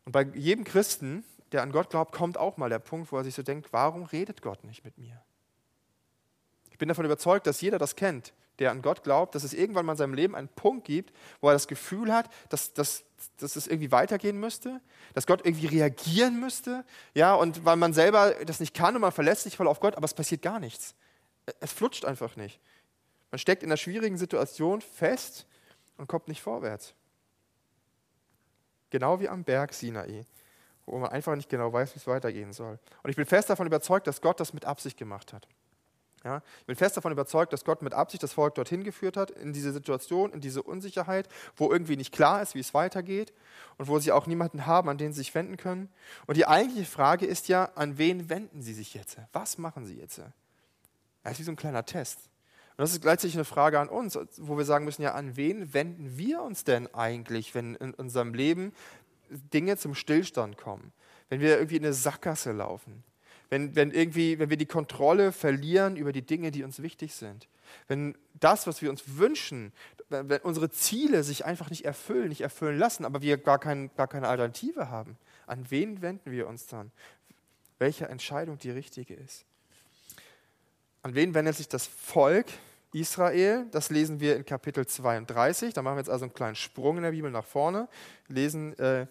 [0.07, 3.25] Und bei jedem Christen, der an Gott glaubt, kommt auch mal der Punkt, wo er
[3.25, 5.21] sich so denkt, warum redet Gott nicht mit mir?
[6.71, 9.85] Ich bin davon überzeugt, dass jeder das kennt, der an Gott glaubt, dass es irgendwann
[9.85, 13.05] mal in seinem Leben einen Punkt gibt, wo er das Gefühl hat, dass, dass,
[13.39, 14.81] dass es irgendwie weitergehen müsste,
[15.15, 16.85] dass Gott irgendwie reagieren müsste,
[17.15, 19.97] ja, und weil man selber das nicht kann und man verlässt sich voll auf Gott,
[19.97, 20.95] aber es passiert gar nichts.
[21.61, 22.61] Es flutscht einfach nicht.
[23.31, 25.47] Man steckt in einer schwierigen Situation fest
[25.99, 26.95] und kommt nicht vorwärts.
[28.91, 30.25] Genau wie am Berg Sinai,
[30.87, 32.79] wo man einfach nicht genau weiß, wie es weitergehen soll.
[33.03, 35.47] Und ich bin fest davon überzeugt, dass Gott das mit Absicht gemacht hat.
[36.25, 39.31] Ja, ich bin fest davon überzeugt, dass Gott mit Absicht das Volk dorthin geführt hat,
[39.31, 43.33] in diese Situation, in diese Unsicherheit, wo irgendwie nicht klar ist, wie es weitergeht
[43.77, 45.89] und wo sie auch niemanden haben, an den sie sich wenden können.
[46.27, 49.19] Und die eigentliche Frage ist ja, an wen wenden sie sich jetzt?
[49.33, 50.21] Was machen sie jetzt?
[51.23, 52.19] Das ist wie so ein kleiner Test.
[52.79, 55.75] Und das ist gleichzeitig eine Frage an uns, wo wir sagen müssen, ja, an wen
[55.75, 58.73] wenden wir uns denn eigentlich, wenn in unserem Leben
[59.53, 60.93] Dinge zum Stillstand kommen?
[61.29, 63.03] Wenn wir irgendwie in eine Sackgasse laufen?
[63.51, 67.49] Wenn, wenn, irgendwie, wenn wir die Kontrolle verlieren über die Dinge, die uns wichtig sind?
[67.89, 69.73] Wenn das, was wir uns wünschen,
[70.09, 74.07] wenn unsere Ziele sich einfach nicht erfüllen, nicht erfüllen lassen, aber wir gar, kein, gar
[74.07, 76.93] keine Alternative haben, an wen wenden wir uns dann?
[77.81, 79.45] Welche Entscheidung die richtige ist?
[81.03, 82.47] An wen wendet sich das Volk,
[82.93, 83.67] Israel.
[83.71, 85.75] Das lesen wir in Kapitel 32.
[85.75, 87.89] Da machen wir jetzt also einen kleinen Sprung in der Bibel nach vorne.
[88.29, 89.07] Lesen äh,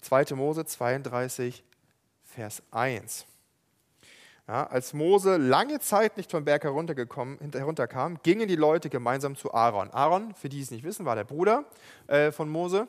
[0.00, 0.34] 2.
[0.34, 1.64] Mose 32,
[2.24, 3.26] Vers 1.
[4.48, 9.52] Ja, als Mose lange Zeit nicht vom Berg heruntergekommen, herunterkam, gingen die Leute gemeinsam zu
[9.52, 9.90] Aaron.
[9.90, 11.64] Aaron, für die es nicht wissen, war der Bruder
[12.06, 12.86] äh, von Mose.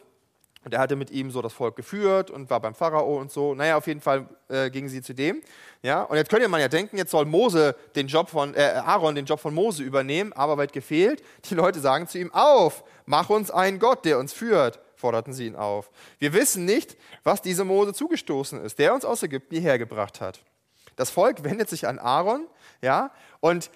[0.68, 3.56] Und er hatte mit ihm so das Volk geführt und war beim Pharao und so.
[3.56, 5.42] Naja, auf jeden Fall äh, gingen sie zu dem.
[5.82, 6.02] Ja?
[6.02, 9.24] Und jetzt könnte man ja denken, jetzt soll Mose den Job von, äh, Aaron den
[9.24, 11.24] Job von Mose übernehmen, aber weit gefehlt.
[11.46, 15.48] Die Leute sagen zu ihm, auf, mach uns einen Gott, der uns führt, forderten sie
[15.48, 15.90] ihn auf.
[16.20, 20.42] Wir wissen nicht, was diese Mose zugestoßen ist, der uns aus Ägypten hierher gebracht hat.
[20.98, 22.46] Das Volk wendet sich an Aaron,
[22.82, 23.72] ja, und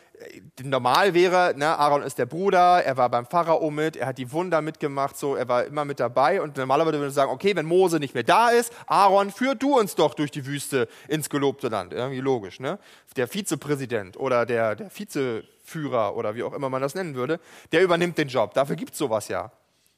[0.64, 4.32] normal wäre, ne, Aaron ist der Bruder, er war beim Pharao mit, er hat die
[4.32, 7.66] Wunder mitgemacht, so, er war immer mit dabei und normalerweise würde man sagen, okay, wenn
[7.66, 11.68] Mose nicht mehr da ist, Aaron, führ du uns doch durch die Wüste ins gelobte
[11.70, 11.94] Land.
[11.94, 12.80] Irgendwie logisch, ne?
[13.16, 17.40] Der Vizepräsident oder der, der Vizeführer oder wie auch immer man das nennen würde,
[17.72, 18.54] der übernimmt den Job.
[18.54, 19.52] Dafür gibt es sowas ja.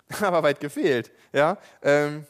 [0.22, 1.58] Aber weit gefehlt, ja.
[1.82, 2.26] Ähm,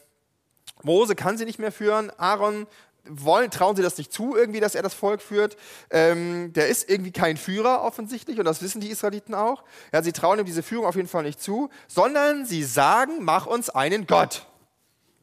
[0.82, 2.66] Mose kann sie nicht mehr führen, Aaron
[3.08, 5.56] wollen, trauen sie das nicht zu, irgendwie, dass er das Volk führt.
[5.90, 9.64] Ähm, der ist irgendwie kein Führer offensichtlich und das wissen die Israeliten auch.
[9.92, 13.46] Ja, sie trauen ihm diese Führung auf jeden Fall nicht zu, sondern sie sagen, mach
[13.46, 14.46] uns einen Gott,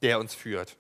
[0.01, 0.77] der uns führt.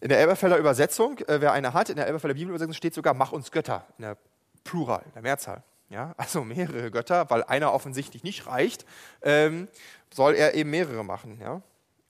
[0.00, 3.32] In der Elberfelder Übersetzung, äh, wer eine hat, in der Elberfelder Bibelübersetzung steht sogar, mach
[3.32, 4.16] uns Götter, in der
[4.62, 5.62] Plural, in der Mehrzahl.
[5.90, 8.84] Ja, also mehrere Götter, weil einer offensichtlich nicht reicht,
[9.22, 9.68] ähm,
[10.12, 11.40] soll er eben mehrere machen.
[11.40, 11.62] Ja?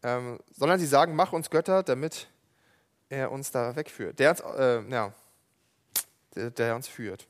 [0.03, 2.29] Ähm, sondern sie sagen, mach uns Götter, damit
[3.09, 4.19] er uns da wegführt.
[4.19, 5.13] Der, äh, ja,
[6.35, 7.27] der, der, uns führt.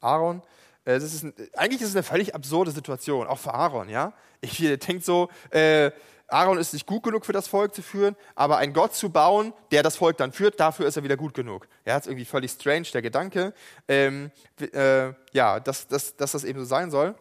[0.00, 0.42] Aaron,
[0.84, 3.88] äh, das ist ein, eigentlich ist es eine völlig absurde Situation, auch für Aaron.
[3.88, 4.12] Ja?
[4.40, 5.90] Ich denke so, äh,
[6.28, 9.54] Aaron ist nicht gut genug für das Volk zu führen, aber einen Gott zu bauen,
[9.70, 11.66] der das Volk dann führt, dafür ist er wieder gut genug.
[11.86, 13.54] Ja, das ist irgendwie völlig strange, der Gedanke,
[13.88, 17.14] ähm, äh, ja, dass, dass, dass das eben so sein soll.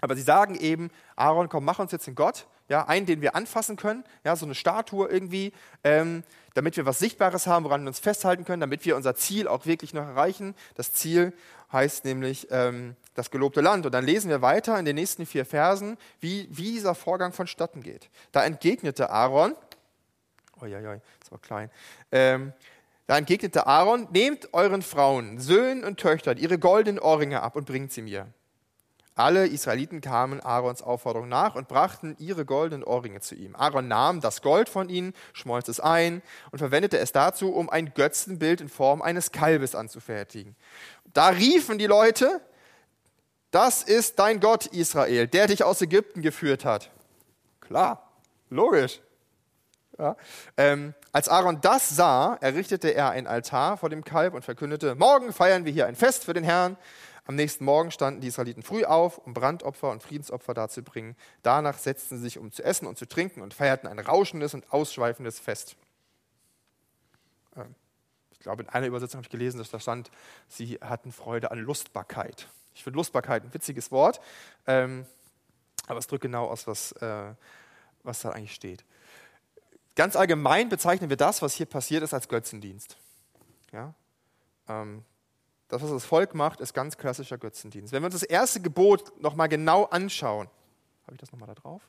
[0.00, 3.34] Aber sie sagen eben, Aaron, komm, mach uns jetzt einen Gott, ja, einen, den wir
[3.34, 5.52] anfassen können, ja, so eine Statue irgendwie,
[5.84, 6.22] ähm,
[6.54, 9.66] damit wir was Sichtbares haben, woran wir uns festhalten können, damit wir unser Ziel auch
[9.66, 10.54] wirklich noch erreichen.
[10.74, 11.32] Das Ziel
[11.72, 13.86] heißt nämlich ähm, das gelobte Land.
[13.86, 17.82] Und dann lesen wir weiter in den nächsten vier Versen, wie, wie dieser Vorgang vonstatten
[17.82, 18.10] geht.
[18.32, 19.54] Da entgegnete Aaron,
[20.60, 21.70] oi, das war klein,
[22.12, 22.52] ähm,
[23.06, 27.90] Da entgegnete Aaron, nehmt euren Frauen, Söhnen und Töchtern ihre goldenen Ohrringe ab und bringt
[27.90, 28.26] sie mir.
[29.18, 33.56] Alle Israeliten kamen Aarons Aufforderung nach und brachten ihre goldenen Ohrringe zu ihm.
[33.56, 37.94] Aaron nahm das Gold von ihnen, schmolz es ein und verwendete es dazu, um ein
[37.94, 40.54] Götzenbild in Form eines Kalbes anzufertigen.
[41.14, 42.40] Da riefen die Leute,
[43.50, 46.92] das ist dein Gott Israel, der dich aus Ägypten geführt hat.
[47.60, 48.08] Klar,
[48.50, 49.00] logisch.
[49.98, 50.14] Ja.
[50.56, 55.32] Ähm, als Aaron das sah, errichtete er ein Altar vor dem Kalb und verkündete, morgen
[55.32, 56.76] feiern wir hier ein Fest für den Herrn.
[57.28, 61.14] Am nächsten Morgen standen die Israeliten früh auf, um Brandopfer und Friedensopfer darzubringen.
[61.42, 64.72] Danach setzten sie sich, um zu essen und zu trinken und feierten ein rauschendes und
[64.72, 65.76] ausschweifendes Fest.
[67.54, 67.74] Ähm,
[68.30, 70.10] ich glaube, in einer Übersetzung habe ich gelesen, dass da stand,
[70.48, 72.48] sie hatten Freude an Lustbarkeit.
[72.74, 74.22] Ich finde Lustbarkeit ein witziges Wort,
[74.66, 75.04] ähm,
[75.86, 77.34] aber es drückt genau aus, was, äh,
[78.04, 78.86] was da eigentlich steht.
[79.96, 82.96] Ganz allgemein bezeichnen wir das, was hier passiert ist, als Götzendienst.
[83.70, 83.92] Ja?
[85.68, 87.92] Das, was das Volk macht, ist ganz klassischer Götzendienst.
[87.92, 90.48] Wenn wir uns das erste Gebot nochmal genau anschauen,
[91.06, 91.82] habe ich das nochmal da drauf?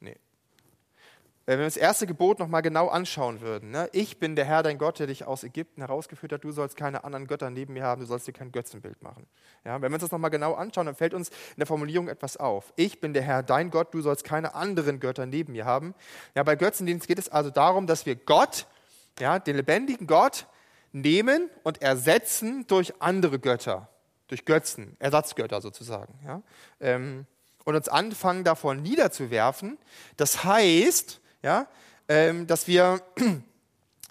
[0.00, 0.16] Nee.
[1.46, 3.88] Wenn wir uns das erste Gebot nochmal genau anschauen würden, ne?
[3.92, 7.04] ich bin der Herr, dein Gott, der dich aus Ägypten herausgeführt hat, du sollst keine
[7.04, 9.26] anderen Götter neben mir haben, du sollst dir kein Götzenbild machen.
[9.64, 9.80] Ja?
[9.80, 12.72] Wenn wir uns das nochmal genau anschauen, dann fällt uns in der Formulierung etwas auf.
[12.74, 15.94] Ich bin der Herr, dein Gott, du sollst keine anderen Götter neben mir haben.
[16.34, 18.66] Ja, bei Götzendienst geht es also darum, dass wir Gott,
[19.20, 20.46] ja, den lebendigen Gott,
[20.94, 23.88] nehmen und ersetzen durch andere Götter,
[24.28, 26.14] durch Götzen, Ersatzgötter sozusagen.
[26.24, 26.42] Ja?
[26.80, 27.26] Ähm,
[27.64, 29.78] und uns anfangen, davon niederzuwerfen.
[30.16, 31.66] Das heißt, ja,
[32.08, 33.02] ähm, dass wir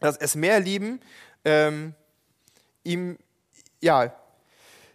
[0.04, 1.00] dass es mehr lieben,
[1.46, 1.94] ähm,
[2.84, 3.18] ihm,
[3.82, 4.14] ja,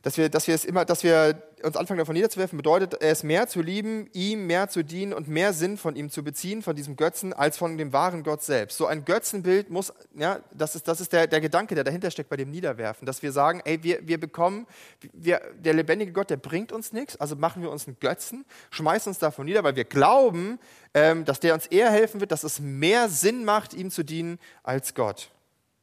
[0.03, 3.49] dass wir, dass wir es immer, dass wir uns anfangen davon niederzuwerfen, bedeutet es mehr
[3.49, 6.97] zu lieben, ihm mehr zu dienen und mehr Sinn von ihm zu beziehen, von diesem
[6.97, 8.79] Götzen, als von dem wahren Gott selbst.
[8.79, 12.31] So ein Götzenbild muss, ja, das ist, das ist der, der Gedanke, der dahinter steckt
[12.31, 14.67] bei dem Niederwerfen, dass wir sagen, ey, wir, wir bekommen,
[15.13, 19.11] wir, der lebendige Gott, der bringt uns nichts, also machen wir uns einen Götzen, schmeißen
[19.11, 20.59] uns davon nieder, weil wir glauben,
[20.95, 24.39] ähm, dass der uns eher helfen wird, dass es mehr Sinn macht, ihm zu dienen,
[24.63, 25.31] als Gott.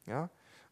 [0.06, 0.30] Ja?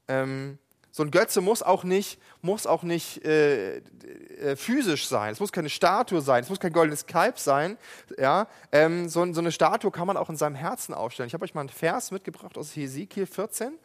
[0.09, 0.59] Ähm,
[0.97, 5.33] so ein Götze muss auch nicht, muss auch nicht äh, äh, physisch sein.
[5.33, 6.45] Es muss keine Statue sein.
[6.45, 7.77] Es muss kein goldenes Kalb sein.
[8.17, 8.47] Ja?
[8.71, 11.27] Ähm, so, so, eine Statue kann man auch in seinem Herzen aufstellen.
[11.27, 13.77] Ich habe euch mal einen Vers mitgebracht aus Hesekiel 14.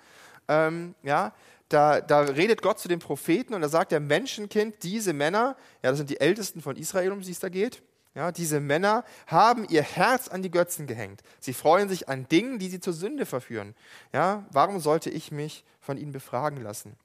[0.50, 1.34] Ähm, ja?
[1.68, 5.90] Da, da, redet Gott zu den Propheten und da sagt der Menschenkind, diese Männer, ja,
[5.90, 7.82] das sind die Ältesten von Israel, um die es da geht,
[8.14, 11.22] ja, diese Männer haben ihr Herz an die Götzen gehängt.
[11.40, 13.76] Sie freuen sich an Dingen, die sie zur Sünde verführen.
[14.14, 16.96] Ja, warum sollte ich mich von ihnen befragen lassen?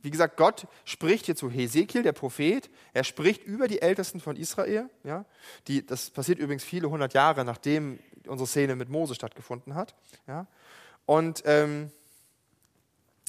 [0.00, 2.70] Wie gesagt, Gott spricht hier zu Hesekiel, der Prophet.
[2.94, 4.88] Er spricht über die Ältesten von Israel.
[5.04, 5.26] Ja,
[5.68, 9.94] die, das passiert übrigens viele hundert Jahre, nachdem unsere Szene mit Mose stattgefunden hat.
[10.26, 10.46] Ja,
[11.04, 11.90] und ähm,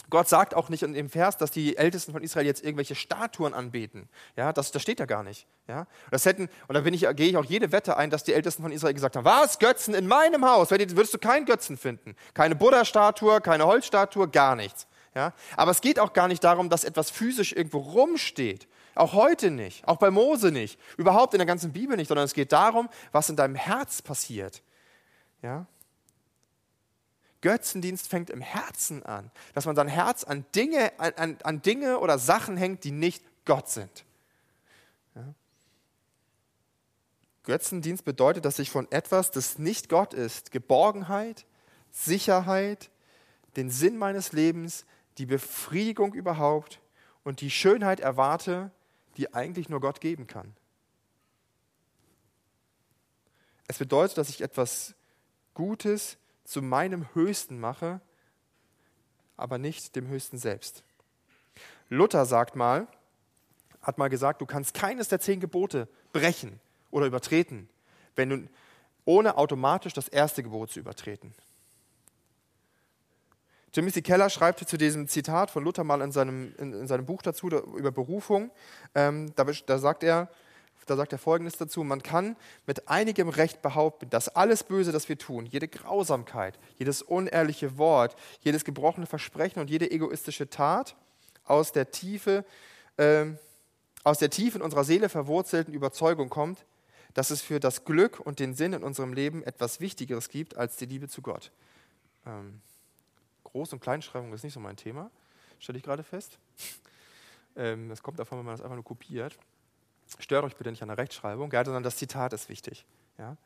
[0.10, 3.54] Gott sagt auch nicht in dem Vers, dass die Ältesten von Israel jetzt irgendwelche Statuen
[3.54, 4.10] anbeten.
[4.36, 5.48] Ja, das, das steht da gar nicht.
[5.68, 8.34] Ja, das hätten, und da bin ich, gehe ich auch jede Wette ein, dass die
[8.34, 10.72] Ältesten von Israel gesagt haben, was, Götzen in meinem Haus?
[10.72, 12.16] Würdest du keinen Götzen finden?
[12.34, 14.88] Keine Buddha-Statue, keine Holzstatue, gar nichts.
[15.16, 18.68] Ja, aber es geht auch gar nicht darum, dass etwas physisch irgendwo rumsteht.
[18.96, 19.88] Auch heute nicht.
[19.88, 20.80] Auch bei Mose nicht.
[20.98, 24.62] Überhaupt in der ganzen Bibel nicht, sondern es geht darum, was in deinem Herz passiert.
[25.42, 25.66] Ja?
[27.44, 32.18] Götzendienst fängt im Herzen an, dass man sein Herz an Dinge, an, an Dinge oder
[32.18, 34.06] Sachen hängt, die nicht Gott sind.
[35.14, 35.34] Ja?
[37.44, 41.46] Götzendienst bedeutet, dass ich von etwas, das nicht Gott ist, Geborgenheit,
[41.92, 42.90] Sicherheit,
[43.58, 44.86] den Sinn meines Lebens,
[45.18, 46.80] die Befriedigung überhaupt
[47.26, 48.72] und die Schönheit erwarte,
[49.18, 50.56] die eigentlich nur Gott geben kann.
[53.68, 54.96] Es bedeutet, dass ich etwas
[55.54, 58.02] Gutes, zu meinem Höchsten mache,
[59.38, 60.84] aber nicht dem Höchsten selbst.
[61.90, 62.88] Luther sagt mal,
[63.82, 66.60] hat mal gesagt, du kannst keines der zehn Gebote brechen
[66.92, 67.70] oder übertreten,
[68.16, 68.48] wenn du,
[69.06, 71.34] ohne automatisch das erste Gebot zu übertreten.
[73.74, 77.24] Timothy Keller schreibt zu diesem Zitat von Luther mal in seinem, in, in seinem Buch
[77.24, 78.52] dazu über Berufung.
[78.94, 80.30] Ähm, da, da sagt er,
[80.86, 85.10] da sagt er Folgendes dazu, man kann mit einigem Recht behaupten, dass alles Böse, das
[85.10, 90.96] wir tun, jede Grausamkeit, jedes unehrliche Wort, jedes gebrochene Versprechen und jede egoistische Tat
[91.46, 92.46] aus der Tiefe,
[92.98, 93.26] äh,
[94.04, 96.66] aus der Tiefe in unserer Seele verwurzelten Überzeugung kommt,
[97.14, 100.78] dass es für das Glück und den Sinn in unserem Leben etwas Wichtigeres gibt als
[100.78, 101.52] die Liebe zu Gott.
[102.26, 102.62] Ähm,
[103.46, 105.12] Groß- und Kleinschreibung ist nicht so mein Thema,
[105.60, 106.40] stelle ich gerade fest.
[107.56, 109.38] ähm, das kommt davon, wenn man das einfach nur kopiert.
[110.20, 112.86] Stört euch bitte nicht an der Rechtschreibung, ja, sondern das Zitat ist wichtig.
[113.18, 113.38] Ja.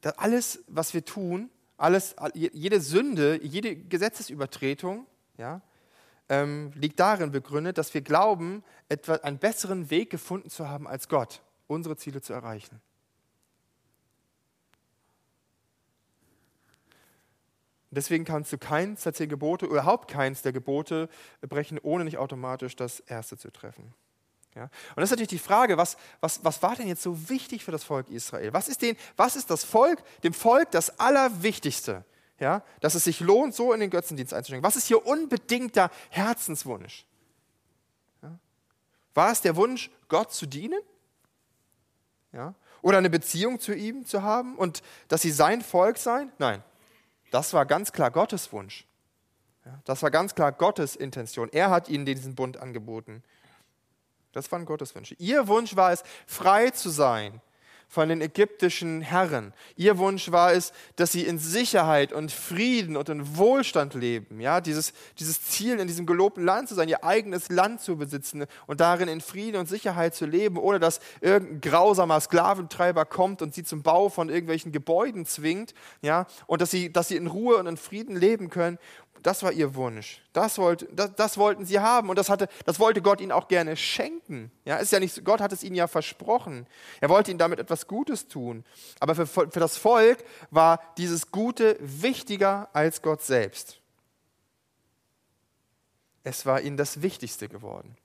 [0.00, 5.60] Das alles, was wir tun, alles, jede Sünde, jede Gesetzesübertretung ja,
[6.28, 11.08] ähm, liegt darin begründet, dass wir glauben, etwa einen besseren Weg gefunden zu haben als
[11.08, 12.80] Gott, unsere Ziele zu erreichen.
[17.90, 21.10] Deswegen kannst du keins der zehn Gebote, überhaupt keins der Gebote
[21.42, 23.92] brechen, ohne nicht automatisch das erste zu treffen.
[24.54, 24.64] Ja?
[24.64, 27.72] Und das ist natürlich die Frage, was, was, was war denn jetzt so wichtig für
[27.72, 28.52] das Volk Israel?
[28.52, 32.04] Was ist, den, was ist das Volk, dem Volk das Allerwichtigste?
[32.38, 32.62] Ja?
[32.80, 34.64] Dass es sich lohnt, so in den Götzendienst einzusteigen.
[34.64, 37.06] Was ist hier unbedingter Herzenswunsch?
[38.22, 38.38] Ja?
[39.14, 40.80] War es der Wunsch, Gott zu dienen?
[42.32, 42.54] Ja?
[42.82, 46.32] Oder eine Beziehung zu ihm zu haben und dass sie sein Volk seien?
[46.38, 46.62] Nein.
[47.30, 48.86] Das war ganz klar Gottes Wunsch.
[49.64, 51.48] Ja, das war ganz klar Gottes Intention.
[51.52, 53.22] Er hat ihnen diesen Bund angeboten.
[54.32, 55.14] Das waren Gottes Wünsche.
[55.18, 57.40] Ihr Wunsch war es, frei zu sein
[57.92, 59.52] von den ägyptischen Herren.
[59.76, 64.40] Ihr Wunsch war es, dass sie in Sicherheit und Frieden und in Wohlstand leben.
[64.40, 68.46] Ja, dieses, dieses Ziel, in diesem gelobten Land zu sein, ihr eigenes Land zu besitzen
[68.66, 73.52] und darin in Frieden und Sicherheit zu leben, ohne dass irgendein grausamer Sklaventreiber kommt und
[73.52, 75.74] sie zum Bau von irgendwelchen Gebäuden zwingt.
[76.00, 78.78] Ja, und dass sie, dass sie in Ruhe und in Frieden leben können.
[79.22, 80.20] Das war ihr Wunsch.
[80.32, 83.46] Das, wollte, das, das, wollten sie haben und das, hatte, das wollte Gott ihnen auch
[83.46, 84.50] gerne schenken.
[84.64, 86.66] Ja, ist ja nicht, Gott hat es ihnen ja versprochen.
[87.00, 88.64] Er wollte ihnen damit etwas Gutes tun.
[88.98, 93.80] Aber für, für das Volk war dieses Gute wichtiger als Gott selbst.
[96.24, 97.96] Es war ihnen das Wichtigste geworden.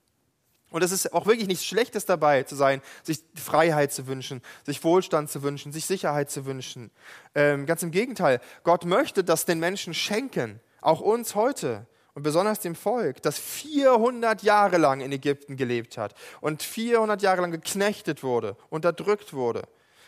[0.69, 4.83] Und es ist auch wirklich nichts Schlechtes dabei zu sein, sich Freiheit zu wünschen, sich
[4.83, 6.91] Wohlstand zu wünschen, sich Sicherheit zu wünschen.
[7.35, 10.59] Ähm, ganz im Gegenteil, Gott möchte das den Menschen schenken.
[10.81, 16.15] Auch uns heute und besonders dem Volk, das 400 Jahre lang in Ägypten gelebt hat
[16.41, 19.63] und 400 Jahre lang geknechtet wurde, unterdrückt wurde.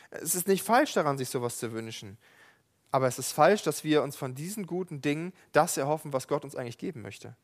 [0.10, 2.18] Es ist nicht falsch daran, sich sowas zu wünschen.
[2.92, 6.44] Aber es ist falsch, dass wir uns von diesen guten Dingen das erhoffen, was Gott
[6.44, 7.36] uns eigentlich geben möchte.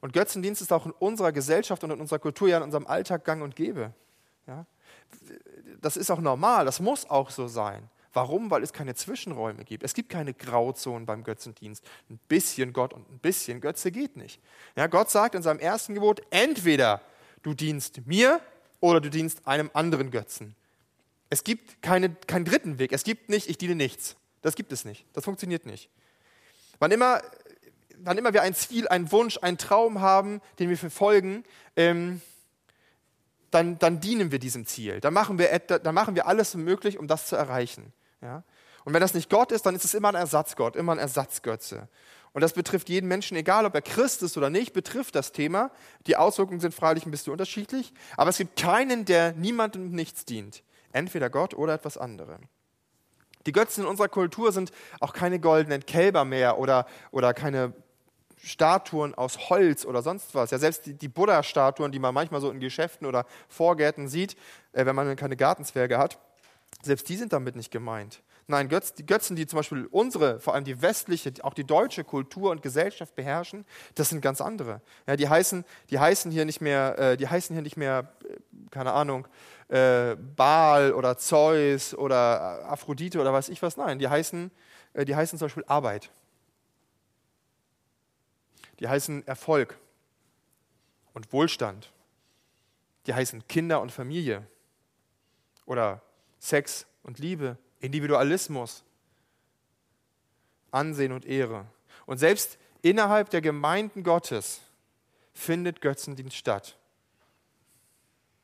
[0.00, 3.24] Und Götzendienst ist auch in unserer Gesellschaft und in unserer Kultur ja in unserem Alltag
[3.24, 3.92] gang und gäbe.
[4.46, 4.66] Ja?
[5.80, 7.88] Das ist auch normal, das muss auch so sein.
[8.12, 8.50] Warum?
[8.50, 9.82] Weil es keine Zwischenräume gibt.
[9.82, 11.82] Es gibt keine Grauzonen beim Götzendienst.
[12.10, 14.40] Ein bisschen Gott und ein bisschen Götze geht nicht.
[14.76, 17.00] Ja, Gott sagt in seinem ersten Gebot, entweder
[17.42, 18.40] du dienst mir
[18.80, 20.54] oder du dienst einem anderen Götzen.
[21.30, 22.92] Es gibt keine, keinen dritten Weg.
[22.92, 24.16] Es gibt nicht, ich diene nichts.
[24.42, 25.06] Das gibt es nicht.
[25.14, 25.88] Das funktioniert nicht.
[26.78, 27.22] Wann immer,
[27.98, 31.44] wann immer wir ein Ziel, einen Wunsch, einen Traum haben, den wir verfolgen,
[31.76, 32.20] ähm,
[33.50, 35.00] dann, dann, dienen wir diesem Ziel.
[35.00, 37.92] Dann machen wir, dann machen wir alles möglich, um das zu erreichen.
[38.22, 38.42] Ja?
[38.84, 41.88] Und wenn das nicht Gott ist, dann ist es immer ein Ersatzgott, immer ein Ersatzgötze.
[42.32, 45.70] Und das betrifft jeden Menschen, egal ob er Christ ist oder nicht, betrifft das Thema.
[46.06, 50.62] Die Auswirkungen sind freilich ein bisschen unterschiedlich, aber es gibt keinen, der niemandem nichts dient.
[50.92, 52.38] Entweder Gott oder etwas anderes.
[53.46, 57.74] Die Götzen in unserer Kultur sind auch keine goldenen Kälber mehr oder, oder keine
[58.42, 60.50] Statuen aus Holz oder sonst was.
[60.50, 64.36] Ja, selbst die, die Buddha-Statuen, die man manchmal so in Geschäften oder Vorgärten sieht,
[64.72, 66.18] äh, wenn man keine Gartenzwerge hat,
[66.82, 68.22] selbst die sind damit nicht gemeint.
[68.48, 72.02] Nein, Götz, die Götzen, die zum Beispiel unsere, vor allem die westliche, auch die deutsche
[72.02, 73.64] Kultur und Gesellschaft beherrschen,
[73.94, 74.82] das sind ganz andere.
[75.06, 78.36] Ja, die, heißen, die heißen hier nicht mehr, äh, die heißen hier nicht mehr, äh,
[78.70, 79.28] keine Ahnung,
[79.68, 83.76] äh, Baal oder Zeus oder Aphrodite oder weiß ich was.
[83.76, 84.50] Nein, die heißen,
[84.94, 86.10] äh, die heißen zum Beispiel Arbeit.
[88.80, 89.78] Die heißen Erfolg
[91.14, 91.92] und Wohlstand.
[93.06, 94.46] Die heißen Kinder und Familie
[95.64, 96.02] oder
[96.42, 98.82] Sex und Liebe, Individualismus,
[100.72, 101.66] Ansehen und Ehre.
[102.04, 104.60] Und selbst innerhalb der Gemeinden Gottes
[105.32, 106.76] findet Götzendienst statt.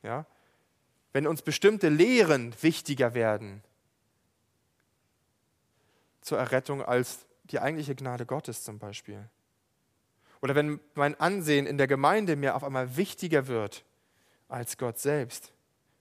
[0.04, 0.26] Ja?
[1.12, 3.64] Wenn uns bestimmte Lehren wichtiger werden
[6.20, 9.28] zur Errettung als die eigentliche Gnade Gottes zum Beispiel.
[10.40, 13.84] Oder wenn mein Ansehen in der Gemeinde mir auf einmal wichtiger wird
[14.46, 15.52] als Gott selbst.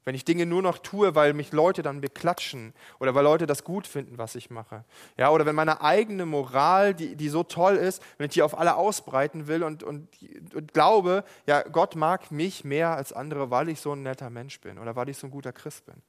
[0.08, 3.66] Wenn ich Dinge nur noch tue, weil mich Leute dann beklatschen oder weil Leute das
[3.66, 4.86] gut finden, was ich mache.
[5.18, 8.58] Ja, oder wenn meine eigene Moral, die, die so toll ist, wenn ich die auf
[8.58, 10.08] alle ausbreiten will und, und,
[10.56, 14.62] und glaube, ja, Gott mag mich mehr als andere, weil ich so ein netter Mensch
[14.62, 16.02] bin oder weil ich so ein guter Christ bin.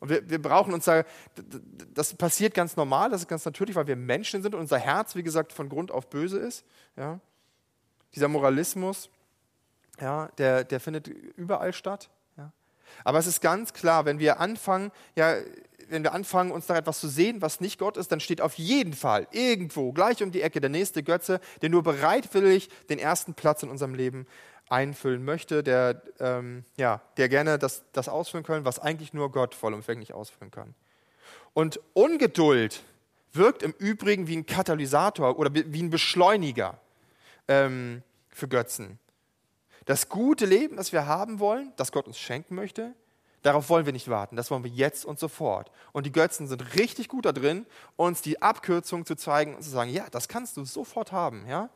[0.00, 1.04] Und wir, wir brauchen uns da,
[1.92, 5.14] das passiert ganz normal, das ist ganz natürlich, weil wir Menschen sind und unser Herz,
[5.14, 6.64] wie gesagt, von Grund auf böse ist.
[6.96, 7.20] Ja.
[8.14, 9.10] Dieser Moralismus,
[10.00, 12.08] ja, der, der findet überall statt.
[13.04, 15.36] Aber es ist ganz klar, wenn wir anfangen, ja,
[15.90, 18.54] wenn wir anfangen, uns nach etwas zu sehen, was nicht Gott ist, dann steht auf
[18.54, 23.34] jeden Fall irgendwo gleich um die Ecke der nächste Götze, der nur bereitwillig den ersten
[23.34, 24.26] Platz in unserem Leben
[24.68, 29.54] einfüllen möchte, der, ähm, ja, der gerne das, das ausfüllen kann, was eigentlich nur Gott
[29.54, 30.74] vollumfänglich ausfüllen kann.
[31.54, 32.82] Und Ungeduld
[33.32, 36.78] wirkt im Übrigen wie ein Katalysator oder wie ein Beschleuniger
[37.46, 38.98] ähm, für Götzen.
[39.88, 42.92] Das gute Leben, das wir haben wollen, das Gott uns schenken möchte,
[43.40, 44.36] darauf wollen wir nicht warten.
[44.36, 45.70] Das wollen wir jetzt und sofort.
[45.92, 47.64] Und die Götzen sind richtig gut da drin,
[47.96, 51.46] uns die Abkürzung zu zeigen und zu sagen, ja, das kannst du sofort haben.
[51.48, 51.70] Ja?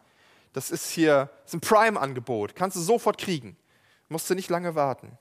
[0.53, 3.57] Das ist hier das ist ein Prime-Angebot, kannst du sofort kriegen.
[4.11, 5.17] Musst du nicht lange warten.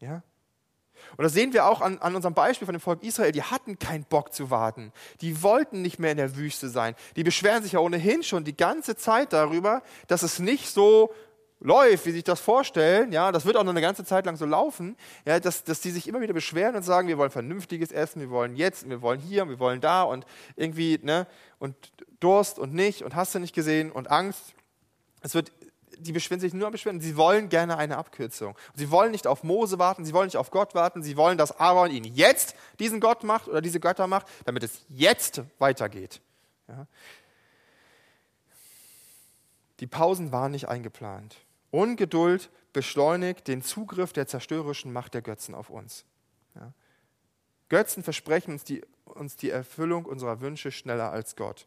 [0.00, 0.24] Ja?
[1.16, 3.30] Und das sehen wir auch an, an unserem Beispiel von dem Volk Israel.
[3.30, 4.92] Die hatten keinen Bock zu warten.
[5.20, 6.96] Die wollten nicht mehr in der Wüste sein.
[7.14, 11.14] Die beschweren sich ja ohnehin schon die ganze Zeit darüber, dass es nicht so
[11.60, 13.12] läuft, wie sie sich das vorstellen.
[13.12, 14.96] Ja, das wird auch noch eine ganze Zeit lang so laufen.
[15.24, 18.30] Ja, dass, dass die sich immer wieder beschweren und sagen, wir wollen vernünftiges Essen, wir
[18.30, 20.24] wollen jetzt, wir wollen hier, wir wollen da und
[20.56, 21.26] irgendwie, ne,
[21.58, 21.74] und
[22.20, 24.54] Durst und nicht und hast du nicht gesehen und Angst.
[25.20, 25.52] Es wird
[26.00, 27.00] die beschweren sich nur am Beschweren.
[27.00, 28.56] Sie wollen gerne eine Abkürzung.
[28.74, 31.58] Sie wollen nicht auf Mose warten, sie wollen nicht auf Gott warten, sie wollen, dass
[31.58, 36.20] Aaron ihnen jetzt diesen Gott macht oder diese Götter macht, damit es jetzt weitergeht.
[36.68, 36.86] Ja.
[39.80, 41.36] Die Pausen waren nicht eingeplant.
[41.70, 46.04] Ungeduld beschleunigt den Zugriff der zerstörerischen Macht der Götzen auf uns.
[46.54, 46.72] Ja.
[47.68, 51.66] Götzen versprechen uns die, uns die Erfüllung unserer Wünsche schneller als Gott.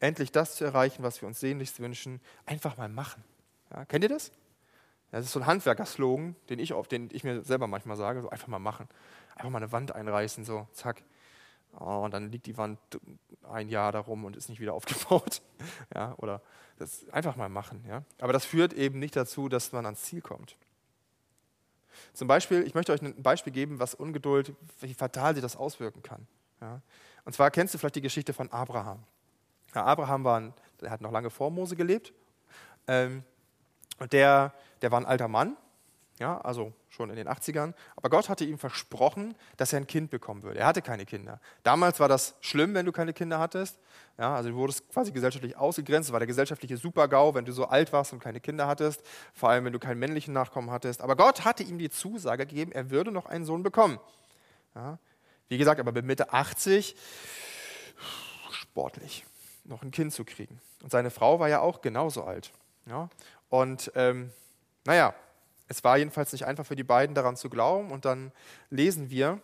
[0.00, 3.24] Endlich das zu erreichen, was wir uns sehnlichst wünschen, einfach mal machen.
[3.70, 4.30] Ja, kennt ihr das?
[5.10, 8.28] Das ist so ein Handwerkerslogan, den ich, auf, den ich mir selber manchmal sage, so
[8.28, 8.88] einfach mal machen.
[9.34, 11.02] Einfach mal eine Wand einreißen, so zack.
[11.78, 12.78] Oh, und dann liegt die Wand
[13.50, 15.42] ein Jahr darum und ist nicht wieder aufgebaut.
[15.94, 16.42] Ja, oder
[16.78, 17.84] das einfach mal machen.
[17.88, 18.02] Ja.
[18.20, 20.56] Aber das führt eben nicht dazu, dass man ans Ziel kommt.
[22.12, 26.02] Zum Beispiel, ich möchte euch ein Beispiel geben, was Ungeduld, wie fatal sich das auswirken
[26.02, 26.26] kann.
[26.60, 26.80] Ja.
[27.24, 29.02] Und zwar kennst du vielleicht die Geschichte von Abraham.
[29.74, 32.12] Ja, Abraham war ein, der hat noch lange vor Mose gelebt.
[32.86, 33.24] Ähm,
[33.98, 34.52] und der,
[34.82, 35.56] der war ein alter Mann,
[36.18, 37.74] ja, also schon in den 80ern.
[37.94, 40.60] Aber Gott hatte ihm versprochen, dass er ein Kind bekommen würde.
[40.60, 41.40] Er hatte keine Kinder.
[41.62, 43.78] Damals war das schlimm, wenn du keine Kinder hattest.
[44.18, 46.08] Ja, also du wurdest quasi gesellschaftlich ausgegrenzt.
[46.08, 49.02] Das war der gesellschaftliche Supergau, wenn du so alt warst und keine Kinder hattest.
[49.34, 51.02] Vor allem, wenn du keinen männlichen Nachkommen hattest.
[51.02, 53.98] Aber Gott hatte ihm die Zusage gegeben, er würde noch einen Sohn bekommen.
[54.74, 54.98] Ja,
[55.48, 56.96] wie gesagt, aber mit Mitte 80
[58.50, 59.26] sportlich,
[59.64, 60.60] noch ein Kind zu kriegen.
[60.82, 62.52] Und seine Frau war ja auch genauso alt.
[62.86, 63.10] Ja,
[63.48, 64.30] und ähm,
[64.84, 65.14] naja,
[65.68, 67.90] es war jedenfalls nicht einfach für die beiden daran zu glauben.
[67.90, 68.32] Und dann
[68.70, 69.40] lesen wir,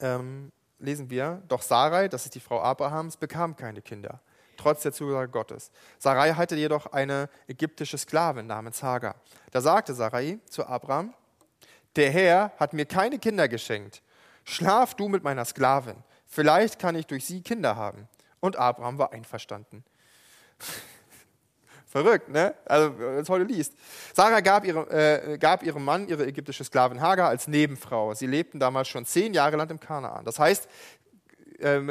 [0.00, 4.20] ähm, lesen wir, doch Sarai, das ist die Frau Abrahams, bekam keine Kinder,
[4.56, 5.70] trotz der Zusage Gottes.
[5.98, 9.16] Sarai hatte jedoch eine ägyptische Sklavin namens Hagar.
[9.50, 11.14] Da sagte Sarai zu Abraham,
[11.96, 14.02] der Herr hat mir keine Kinder geschenkt.
[14.44, 15.96] Schlaf du mit meiner Sklavin.
[16.26, 18.08] Vielleicht kann ich durch sie Kinder haben.
[18.40, 19.84] Und Abraham war einverstanden.
[21.88, 22.54] Verrückt, ne?
[22.66, 23.72] Also, wenn es heute liest.
[24.14, 28.12] Sarah gab, ihre, äh, gab ihrem Mann ihre ägyptische Sklavin Hagar als Nebenfrau.
[28.12, 30.24] Sie lebten damals schon zehn Jahre lang im Kanaan.
[30.26, 30.68] Das heißt,
[31.60, 31.90] ähm,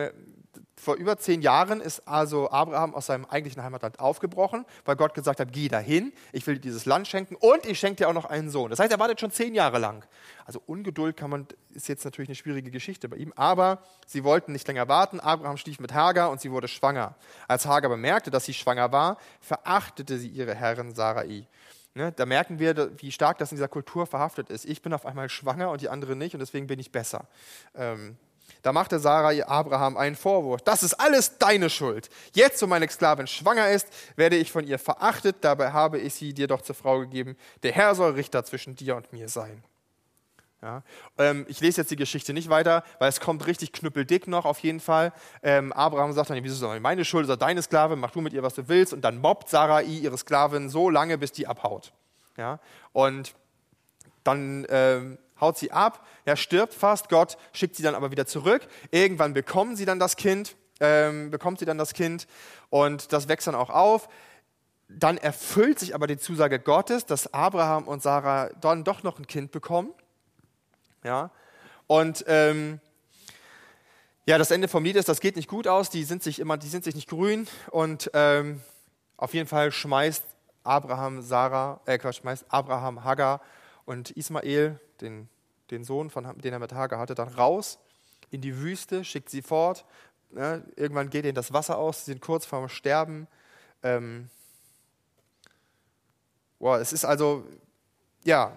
[0.80, 5.40] vor über zehn Jahren ist also Abraham aus seinem eigentlichen Heimatland aufgebrochen, weil Gott gesagt
[5.40, 8.26] hat, geh dahin, ich will dir dieses Land schenken und ich schenke dir auch noch
[8.26, 8.70] einen Sohn.
[8.70, 10.06] Das heißt, er wartet schon zehn Jahre lang.
[10.46, 14.52] Also Ungeduld kann man, ist jetzt natürlich eine schwierige Geschichte bei ihm, aber sie wollten
[14.52, 15.20] nicht länger warten.
[15.20, 17.16] Abraham schlief mit Hagar und sie wurde schwanger.
[17.48, 21.48] Als Hagar bemerkte, dass sie schwanger war, verachtete sie ihre Herrin Sarai.
[21.96, 24.66] Ne, da merken wir, wie stark das in dieser Kultur verhaftet ist.
[24.66, 27.28] Ich bin auf einmal schwanger und die andere nicht und deswegen bin ich besser.
[27.74, 28.18] Ähm,
[28.62, 30.62] da machte Sarah Abraham einen Vorwurf.
[30.62, 32.10] Das ist alles deine Schuld.
[32.34, 35.38] Jetzt, wo meine Sklavin schwanger ist, werde ich von ihr verachtet.
[35.42, 37.38] Dabei habe ich sie dir doch zur Frau gegeben.
[37.64, 39.64] Der Herr soll Richter zwischen dir und mir sein.
[40.62, 40.82] Ja,
[41.20, 44.58] ähm, ich lese jetzt die Geschichte nicht weiter, weil es kommt richtig knüppeldick noch auf
[44.60, 45.14] jeden Fall.
[45.44, 48.42] Ähm, Abraham sagt dann, wieso ist meine Schuld, ist deine Sklavin, mach du mit ihr,
[48.42, 48.92] was du willst.
[48.92, 51.94] Und dann mobbt Sarai ihre Sklavin so lange, bis die abhaut.
[52.38, 52.60] Ja,
[52.92, 53.36] und
[54.24, 58.68] dann ähm, haut sie ab, ja, stirbt fast, Gott schickt sie dann aber wieder zurück.
[58.92, 62.28] Irgendwann bekommen sie dann das Kind, ähm, bekommt sie dann das Kind
[62.70, 64.10] und das wächst dann auch auf.
[64.90, 69.28] Dann erfüllt sich aber die Zusage Gottes, dass Abraham und Sarah dann doch noch ein
[69.28, 69.94] Kind bekommen.
[71.04, 71.32] Ja,
[71.88, 72.80] und ähm,
[74.26, 76.58] ja, das Ende vom Lied ist, das geht nicht gut aus, die sind sich immer,
[76.58, 78.62] die sind sich nicht grün und ähm,
[79.16, 80.24] auf jeden Fall schmeißt
[80.64, 83.42] Abraham Sarah, äh schmeißt Abraham Hagar
[83.88, 85.30] und Ismael, den,
[85.72, 87.80] den Sohn, von, den er mit Hagar hatte, dann raus
[88.30, 89.86] in die Wüste, schickt sie fort.
[90.32, 93.28] Ja, irgendwann geht ihnen das Wasser aus, sie sind kurz vorm Sterben.
[93.84, 94.30] Ähm,
[96.60, 97.46] wow, es ist also,
[98.26, 98.52] ja,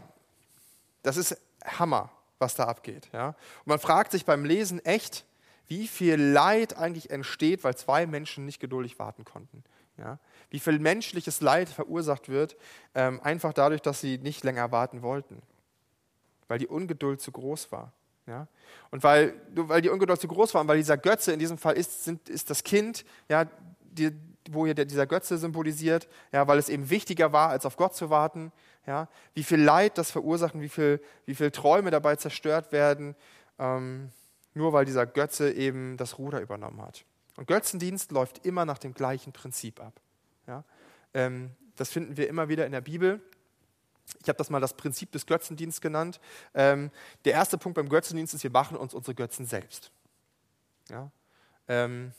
[1.05, 2.11] das ist Hammer,
[2.41, 3.09] was da abgeht.
[3.13, 3.29] Ja?
[3.29, 5.25] Und man fragt sich beim Lesen echt,
[5.69, 9.63] wie viel Leid eigentlich entsteht, weil zwei Menschen nicht geduldig warten konnten.
[9.97, 10.19] Ja?
[10.51, 12.57] Wie viel menschliches Leid verursacht wird,
[12.95, 15.43] ähm, einfach dadurch, dass sie nicht länger warten wollten,
[16.49, 17.93] weil die Ungeduld zu groß war.
[18.27, 18.47] Ja?
[18.91, 21.75] Und weil, weil die Ungeduld zu groß war und weil dieser Götze in diesem Fall
[21.75, 23.47] ist, sind, ist das Kind, ja,
[23.81, 24.13] die,
[24.51, 28.11] wo hier dieser Götze symbolisiert, ja, weil es eben wichtiger war, als auf Gott zu
[28.11, 28.53] warten.
[28.87, 33.15] Ja, wie viel Leid das verursacht und wie viel, wie viel Träume dabei zerstört werden,
[33.59, 34.11] ähm,
[34.55, 37.05] nur weil dieser Götze eben das Ruder übernommen hat.
[37.41, 39.99] Und Götzendienst läuft immer nach dem gleichen Prinzip ab.
[40.47, 40.63] Ja?
[41.15, 43.19] Ähm, das finden wir immer wieder in der Bibel.
[44.21, 46.21] Ich habe das mal das Prinzip des Götzendienstes genannt.
[46.53, 46.91] Ähm,
[47.25, 49.91] der erste Punkt beim Götzendienst ist, wir machen uns unsere Götzen selbst.
[50.91, 51.11] Ja?
[51.67, 52.13] Ähm,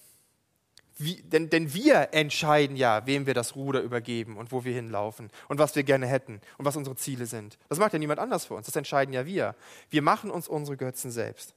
[0.97, 5.29] wie, denn, denn wir entscheiden ja, wem wir das Ruder übergeben und wo wir hinlaufen
[5.49, 7.59] und was wir gerne hätten und was unsere Ziele sind.
[7.69, 8.65] Das macht ja niemand anders für uns.
[8.65, 9.53] Das entscheiden ja wir.
[9.91, 11.53] Wir machen uns unsere Götzen selbst.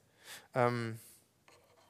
[0.53, 0.99] Ähm,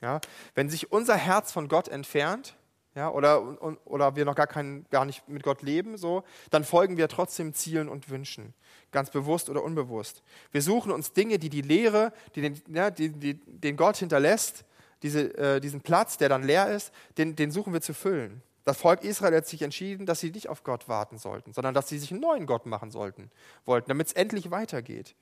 [0.06, 0.22] ja?
[0.54, 2.56] Wenn sich unser Herz von Gott entfernt,
[2.94, 6.96] ja, oder, oder wir noch gar, kein, gar nicht mit Gott leben, so, dann folgen
[6.96, 8.54] wir trotzdem Zielen und Wünschen,
[8.92, 10.24] ganz bewusst oder unbewusst.
[10.52, 14.64] Wir suchen uns Dinge, die die Lehre, die den, ja, die, die, den Gott hinterlässt,
[15.02, 18.42] diese, äh, diesen Platz, der dann leer ist, den, den suchen wir zu füllen.
[18.64, 21.90] Das Volk Israel hat sich entschieden, dass sie nicht auf Gott warten sollten, sondern dass
[21.90, 23.30] sie sich einen neuen Gott machen sollten,
[23.66, 25.16] wollten, damit es endlich weitergeht,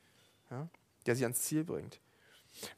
[0.52, 0.68] ja,
[1.06, 2.00] der sie ans Ziel bringt.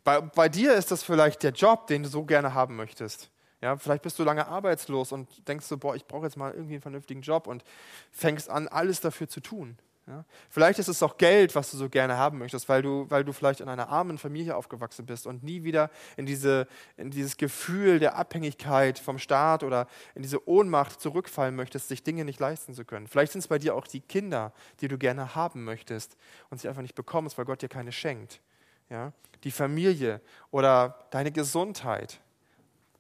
[0.04, 3.30] Bei, bei dir ist das vielleicht der Job, den du so gerne haben möchtest.
[3.62, 6.76] Ja, vielleicht bist du lange arbeitslos und denkst so, boah, ich brauche jetzt mal irgendwie
[6.76, 7.64] einen vernünftigen Job und
[8.12, 9.78] fängst an, alles dafür zu tun.
[10.08, 10.24] Ja?
[10.50, 13.34] Vielleicht ist es auch Geld, was du so gerne haben möchtest, weil du, weil du
[13.34, 17.98] vielleicht in einer armen Familie aufgewachsen bist und nie wieder in, diese, in dieses Gefühl
[17.98, 22.86] der Abhängigkeit vom Staat oder in diese Ohnmacht zurückfallen möchtest, sich Dinge nicht leisten zu
[22.86, 23.08] können.
[23.08, 26.18] Vielleicht sind es bei dir auch die Kinder, die du gerne haben möchtest
[26.52, 28.42] und sie einfach nicht bekommst, weil Gott dir keine schenkt.
[28.90, 29.14] Ja?
[29.44, 30.22] Die Familie
[30.52, 32.20] oder deine Gesundheit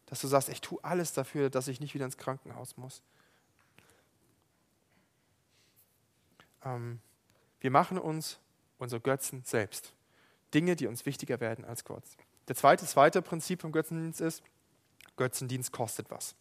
[0.06, 3.02] dass du sagst, ich tue alles dafür, dass ich nicht wieder ins Krankenhaus muss.
[6.64, 7.00] Ähm,
[7.60, 8.40] wir machen uns
[8.78, 9.94] unsere Götzen selbst.
[10.54, 12.04] Dinge, die uns wichtiger werden als Gott.
[12.48, 14.44] Der zweite, zweite Prinzip vom Götzendienst ist,
[15.18, 16.36] Götzendienst kostet was.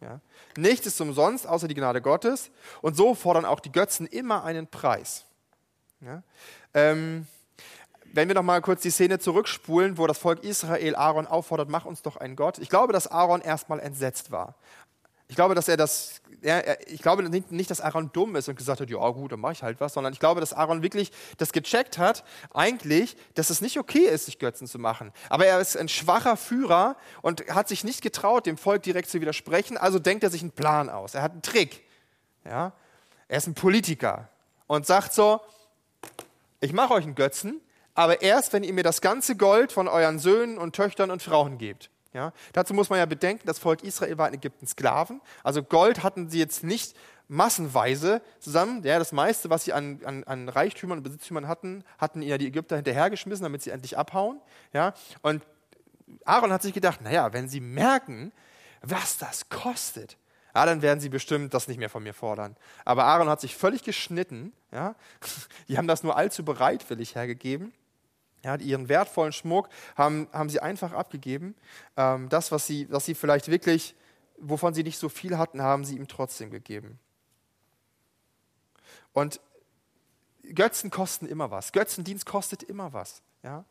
[0.00, 0.20] Ja?
[0.56, 2.50] Nichts ist umsonst, außer die Gnade Gottes.
[2.82, 5.24] Und so fordern auch die Götzen immer einen Preis.
[6.00, 6.22] Ja?
[6.74, 7.26] Ähm,
[8.12, 11.84] wenn wir noch mal kurz die Szene zurückspulen, wo das Volk Israel Aaron auffordert, mach
[11.84, 12.58] uns doch einen Gott.
[12.58, 14.54] Ich glaube, dass Aaron erstmal entsetzt war.
[15.30, 18.80] Ich glaube, dass er das, er, ich glaube nicht, dass Aaron dumm ist und gesagt
[18.80, 21.52] hat, ja gut, dann mache ich halt was, sondern ich glaube, dass Aaron wirklich das
[21.52, 25.12] gecheckt hat, eigentlich, dass es nicht okay ist, sich Götzen zu machen.
[25.28, 29.20] Aber er ist ein schwacher Führer und hat sich nicht getraut, dem Volk direkt zu
[29.20, 31.14] widersprechen, also denkt er sich einen Plan aus.
[31.14, 31.84] Er hat einen Trick.
[32.46, 32.72] Ja?
[33.28, 34.28] Er ist ein Politiker
[34.66, 35.42] und sagt so,
[36.60, 37.60] ich mache euch einen Götzen,
[37.98, 41.58] aber erst, wenn ihr mir das ganze Gold von euren Söhnen und Töchtern und Frauen
[41.58, 41.90] gebt.
[42.12, 42.32] Ja?
[42.52, 45.20] Dazu muss man ja bedenken, das Volk Israel war in Ägypten Sklaven.
[45.42, 46.96] Also Gold hatten sie jetzt nicht
[47.26, 48.84] massenweise zusammen.
[48.84, 52.46] Ja, das meiste, was sie an, an, an Reichtümern und Besitztümern hatten, hatten ja die
[52.46, 54.40] Ägypter hinterhergeschmissen, damit sie endlich abhauen.
[54.72, 54.94] Ja?
[55.22, 55.42] Und
[56.24, 58.30] Aaron hat sich gedacht, naja, wenn sie merken,
[58.80, 60.16] was das kostet,
[60.54, 62.56] ja, dann werden sie bestimmt das nicht mehr von mir fordern.
[62.84, 64.52] Aber Aaron hat sich völlig geschnitten.
[64.70, 64.94] Ja?
[65.66, 67.72] Die haben das nur allzu bereitwillig hergegeben.
[68.44, 71.56] Ja, ihren wertvollen Schmuck haben, haben sie einfach abgegeben.
[71.96, 73.96] Ähm, das, was sie, was sie vielleicht wirklich,
[74.38, 77.00] wovon sie nicht so viel hatten, haben sie ihm trotzdem gegeben.
[79.12, 79.40] Und
[80.54, 81.72] Götzen kosten immer was.
[81.72, 83.22] Götzendienst kostet immer was.
[83.42, 83.64] Ja?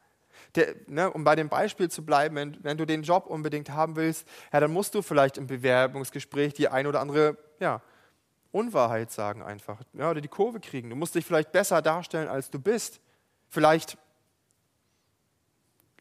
[0.56, 3.96] Der, ne, um bei dem Beispiel zu bleiben, wenn, wenn, du den Job unbedingt haben
[3.96, 7.82] willst, ja, dann musst du vielleicht im Bewerbungsgespräch die ein oder andere ja,
[8.52, 10.90] Unwahrheit sagen einfach ja, oder die Kurve kriegen.
[10.90, 13.02] Du musst dich vielleicht besser darstellen, als du bist.
[13.50, 13.98] Vielleicht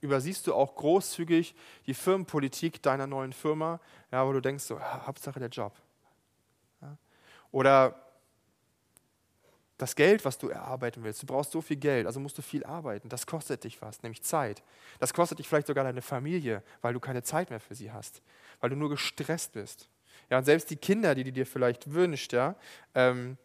[0.06, 1.54] übersiehst du auch großzügig
[1.86, 3.80] die Firmenpolitik deiner neuen Firma,
[4.10, 5.74] ja, wo du denkst, so, Hauptsache der Job.
[6.80, 6.96] Ja?
[7.52, 7.94] Oder
[9.78, 12.64] das Geld, was du erarbeiten willst, du brauchst so viel Geld, also musst du viel
[12.64, 13.08] arbeiten.
[13.08, 14.62] Das kostet dich was, nämlich Zeit.
[15.00, 18.22] Das kostet dich vielleicht sogar deine Familie, weil du keine Zeit mehr für sie hast,
[18.60, 19.88] weil du nur gestresst bist.
[20.30, 22.56] Ja, und selbst die Kinder, die du dir vielleicht wünschst, ja,
[22.94, 23.36] ähm,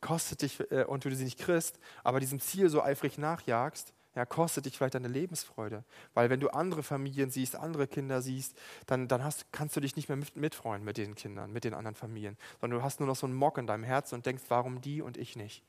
[0.00, 4.26] kostet dich äh, und du sie nicht kriegst, aber diesem Ziel so eifrig nachjagst, ja,
[4.26, 5.84] kostet dich vielleicht deine Lebensfreude.
[6.12, 8.56] Weil wenn du andere Familien siehst, andere Kinder siehst,
[8.86, 11.72] dann, dann hast, kannst du dich nicht mehr mit, mitfreuen mit den Kindern, mit den
[11.72, 14.44] anderen Familien, sondern du hast nur noch so einen Mock in deinem Herzen und denkst,
[14.48, 15.62] warum die und ich nicht.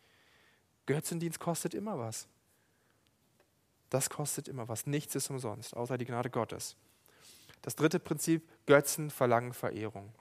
[0.85, 2.27] Götzendienst kostet immer was.
[3.89, 4.87] Das kostet immer was.
[4.87, 6.75] Nichts ist umsonst, außer die Gnade Gottes.
[7.61, 10.11] Das dritte Prinzip, Götzen verlangen Verehrung.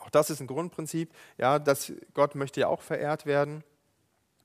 [0.00, 1.10] Auch das ist ein Grundprinzip.
[1.38, 3.64] Ja, dass Gott möchte ja auch verehrt werden.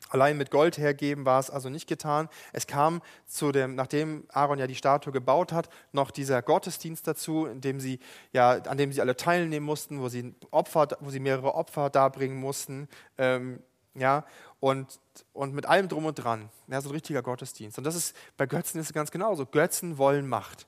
[0.09, 2.29] Allein mit Gold hergeben war es also nicht getan.
[2.53, 7.45] Es kam zu dem, nachdem Aaron ja die Statue gebaut hat, noch dieser Gottesdienst dazu,
[7.45, 7.99] in dem sie,
[8.31, 12.37] ja, an dem sie alle teilnehmen mussten, wo sie, Opfer, wo sie mehrere Opfer darbringen
[12.37, 12.87] mussten.
[13.17, 13.61] Ähm,
[13.95, 14.25] ja,
[14.59, 14.99] und,
[15.33, 16.49] und mit allem drum und dran.
[16.67, 17.77] Ja, so ein richtiger Gottesdienst.
[17.77, 19.45] Und das ist bei Götzen ist es ganz genauso.
[19.45, 20.67] Götzen wollen Macht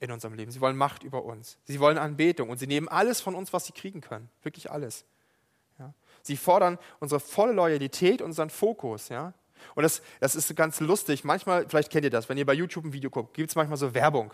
[0.00, 0.50] in unserem Leben.
[0.50, 1.58] Sie wollen Macht über uns.
[1.64, 4.28] Sie wollen Anbetung und sie nehmen alles von uns, was sie kriegen können.
[4.42, 5.04] Wirklich alles.
[6.28, 9.08] Sie fordern unsere volle Loyalität, unseren Fokus.
[9.08, 9.32] Ja.
[9.74, 11.24] Und das, das ist ganz lustig.
[11.24, 13.78] Manchmal, vielleicht kennt ihr das, wenn ihr bei YouTube ein Video guckt, gibt es manchmal
[13.78, 14.32] so Werbung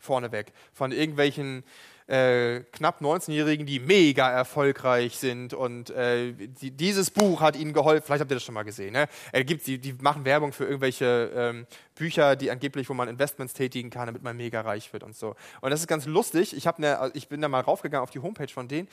[0.00, 1.64] vorneweg von irgendwelchen
[2.06, 8.04] äh, knapp 19-Jährigen, die mega erfolgreich sind und äh, die, dieses Buch hat ihnen geholfen.
[8.06, 8.92] Vielleicht habt ihr das schon mal gesehen.
[8.92, 9.08] Ne?
[9.32, 11.66] Äh, gibt, die, die machen Werbung für irgendwelche ähm,
[11.96, 15.34] Bücher, die angeblich, wo man Investments tätigen kann, damit man mega reich wird und so.
[15.60, 16.56] Und das ist ganz lustig.
[16.56, 18.88] Ich, ne, ich bin da mal raufgegangen auf die Homepage von denen.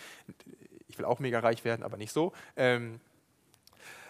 [0.94, 2.34] Ich will auch mega reich werden, aber nicht so.
[2.56, 3.00] Ähm,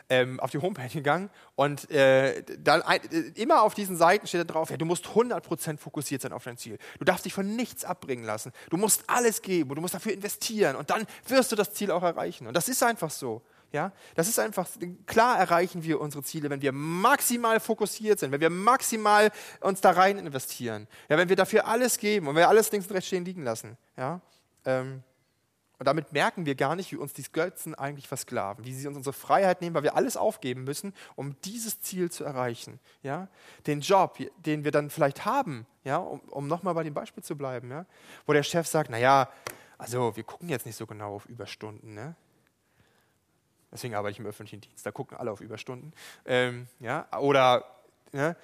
[0.09, 2.99] ähm, auf die Homepage gegangen und äh, dann ein,
[3.36, 6.57] immer auf diesen Seiten steht da drauf, ja, du musst 100% fokussiert sein auf dein
[6.57, 6.77] Ziel.
[6.99, 8.51] Du darfst dich von nichts abbringen lassen.
[8.69, 11.89] Du musst alles geben und du musst dafür investieren und dann wirst du das Ziel
[11.89, 12.47] auch erreichen.
[12.47, 13.41] Und das ist einfach so.
[13.71, 14.67] Ja, das ist einfach,
[15.07, 19.31] klar erreichen wir unsere Ziele, wenn wir maximal fokussiert sind, wenn wir maximal
[19.61, 20.88] uns da rein investieren.
[21.07, 23.77] Ja, wenn wir dafür alles geben und wir alles links und rechts stehen liegen lassen.
[23.97, 24.21] Ja,
[24.65, 25.01] ähm,
[25.84, 28.95] und damit merken wir gar nicht, wie uns die Götzen eigentlich versklaven, wie sie uns
[28.95, 32.79] unsere Freiheit nehmen, weil wir alles aufgeben müssen, um dieses Ziel zu erreichen.
[33.01, 33.27] Ja?
[33.67, 35.97] Den Job, den wir dann vielleicht haben, ja?
[35.97, 37.86] um, um nochmal bei dem Beispiel zu bleiben, ja?
[38.25, 39.29] wo der Chef sagt, naja,
[39.77, 41.93] also wir gucken jetzt nicht so genau auf Überstunden.
[41.93, 42.15] Ne?
[43.69, 45.91] Deswegen arbeite ich im öffentlichen Dienst, da gucken alle auf Überstunden.
[46.25, 47.09] Ähm, ja?
[47.19, 47.65] Oder
[48.13, 48.38] ne?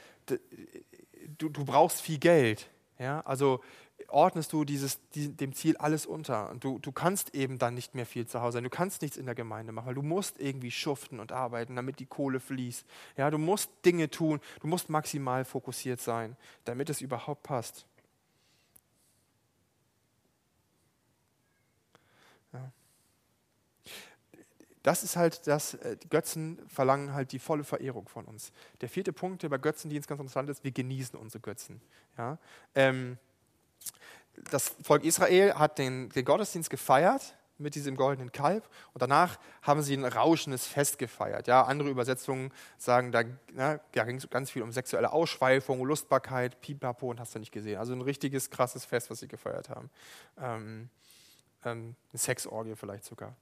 [1.37, 2.69] du, du brauchst viel Geld.
[2.97, 3.21] Ja?
[3.21, 3.61] Also
[4.07, 6.49] ordnest du dieses, die, dem Ziel alles unter.
[6.49, 8.63] Und du, du kannst eben dann nicht mehr viel zu Hause sein.
[8.63, 11.99] Du kannst nichts in der Gemeinde machen, weil du musst irgendwie schuften und arbeiten, damit
[11.99, 12.85] die Kohle fließt.
[13.17, 16.35] Ja, du musst Dinge tun, du musst maximal fokussiert sein,
[16.65, 17.85] damit es überhaupt passt.
[24.83, 28.51] Das ist halt das, äh, Götzen verlangen halt die volle Verehrung von uns.
[28.81, 31.81] Der vierte Punkt, der bei Götzendienst ganz interessant ist, wir genießen unsere Götzen.
[32.17, 32.37] Ja?
[32.75, 33.17] Ähm,
[34.51, 39.81] das Volk Israel hat den, den Gottesdienst gefeiert mit diesem goldenen Kalb und danach haben
[39.81, 41.47] sie ein rauschendes Fest gefeiert.
[41.47, 43.23] Ja, andere Übersetzungen sagen, da,
[43.53, 47.51] na, da ging es ganz viel um sexuelle Ausschweifung, Lustbarkeit, Pipapo und hast du nicht
[47.51, 47.77] gesehen.
[47.77, 49.89] Also ein richtiges krasses Fest, was sie gefeiert haben.
[50.37, 50.89] Ähm,
[51.65, 53.35] ähm, eine Sexorgie vielleicht sogar.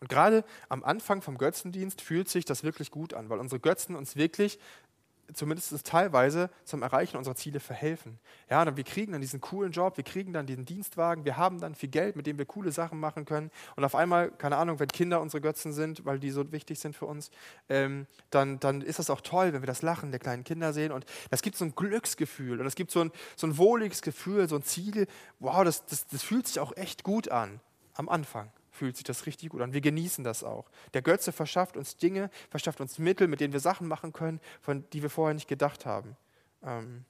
[0.00, 3.94] Und gerade am Anfang vom Götzendienst fühlt sich das wirklich gut an, weil unsere Götzen
[3.94, 4.58] uns wirklich
[5.34, 8.18] zumindest teilweise zum Erreichen unserer Ziele verhelfen.
[8.48, 11.60] Ja, dann wir kriegen dann diesen coolen Job, wir kriegen dann diesen Dienstwagen, wir haben
[11.60, 13.50] dann viel Geld, mit dem wir coole Sachen machen können.
[13.76, 16.96] Und auf einmal, keine Ahnung, wenn Kinder unsere Götzen sind, weil die so wichtig sind
[16.96, 17.30] für uns,
[17.68, 20.92] ähm, dann, dann ist das auch toll, wenn wir das Lachen der kleinen Kinder sehen.
[20.92, 24.48] Und das gibt so ein Glücksgefühl und es gibt so ein, so ein wohliges Gefühl,
[24.48, 25.06] so ein Ziel.
[25.38, 27.60] Wow, das, das, das fühlt sich auch echt gut an
[27.94, 28.50] am Anfang
[28.80, 29.74] fühlt sich das richtig gut an.
[29.74, 30.70] Wir genießen das auch.
[30.94, 34.88] Der Götze verschafft uns Dinge, verschafft uns Mittel, mit denen wir Sachen machen können, von
[34.94, 36.16] die wir vorher nicht gedacht haben.
[36.62, 37.04] Ähm,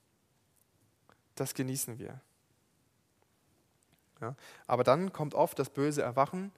[1.37, 2.21] das genießen wir.
[4.21, 4.35] Ja?
[4.67, 6.51] Aber dann kommt oft das böse Erwachen.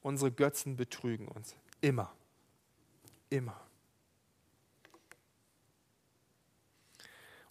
[0.00, 1.56] Unsere Götzen betrügen uns.
[1.80, 2.12] Immer.
[3.30, 3.60] Immer.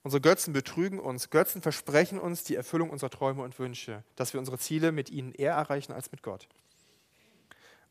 [0.01, 1.30] Unsere Götzen betrügen uns.
[1.30, 5.34] Götzen versprechen uns die Erfüllung unserer Träume und Wünsche, dass wir unsere Ziele mit ihnen
[5.34, 6.47] eher erreichen als mit Gott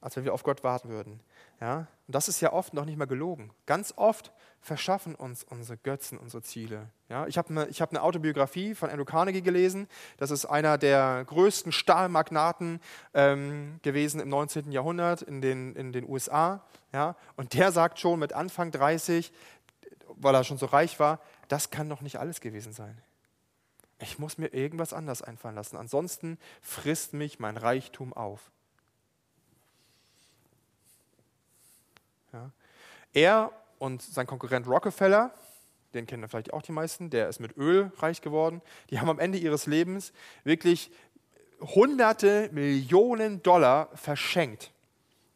[0.01, 1.20] als wenn wir auf Gott warten würden.
[1.61, 1.86] Ja?
[2.07, 3.51] Und das ist ja oft noch nicht mal gelogen.
[3.66, 6.88] Ganz oft verschaffen uns unsere Götzen unsere Ziele.
[7.09, 7.26] Ja?
[7.26, 9.88] Ich habe eine, hab eine Autobiografie von Andrew Carnegie gelesen.
[10.16, 12.80] Das ist einer der größten Stahlmagnaten
[13.14, 14.72] ähm, gewesen im 19.
[14.72, 16.64] Jahrhundert in den, in den USA.
[16.92, 17.16] Ja?
[17.36, 19.32] Und der sagt schon mit Anfang 30,
[20.09, 23.01] weil er schon so reich war, das kann doch nicht alles gewesen sein.
[23.98, 25.76] Ich muss mir irgendwas anders einfallen lassen.
[25.76, 28.51] Ansonsten frisst mich mein Reichtum auf.
[32.33, 32.51] Ja.
[33.12, 35.33] Er und sein Konkurrent Rockefeller,
[35.95, 39.18] den kennen vielleicht auch die meisten, der ist mit Öl reich geworden, die haben am
[39.18, 40.12] Ende ihres Lebens
[40.45, 40.91] wirklich
[41.61, 44.72] hunderte Millionen Dollar verschenkt.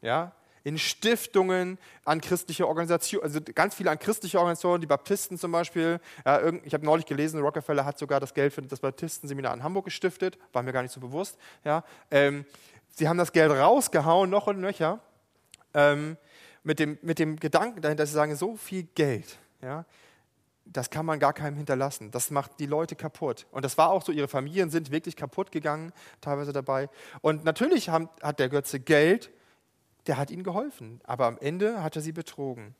[0.01, 0.33] Ja,
[0.65, 5.99] in Stiftungen, an christliche Organisationen, also ganz viele an christliche Organisationen, die Baptisten zum Beispiel.
[6.25, 9.85] Ja, ich habe neulich gelesen, Rockefeller hat sogar das Geld für das Baptistenseminar in Hamburg
[9.85, 11.37] gestiftet, war mir gar nicht so bewusst.
[11.63, 12.45] Ja, ähm,
[12.95, 14.99] sie haben das Geld rausgehauen, noch und nöcher.
[15.75, 16.17] Ähm,
[16.65, 19.85] mit dem, mit dem Gedanken dahinter, dass sie sagen, so viel Geld, ja,
[20.65, 22.09] das kann man gar keinem hinterlassen.
[22.09, 23.45] Das macht die Leute kaputt.
[23.51, 26.89] Und das war auch so, ihre Familien sind wirklich kaputt gegangen, teilweise dabei.
[27.21, 29.29] Und natürlich haben, hat der Götze Geld,
[30.07, 31.01] der hat ihnen geholfen.
[31.03, 32.73] Aber am Ende hat er sie betrogen.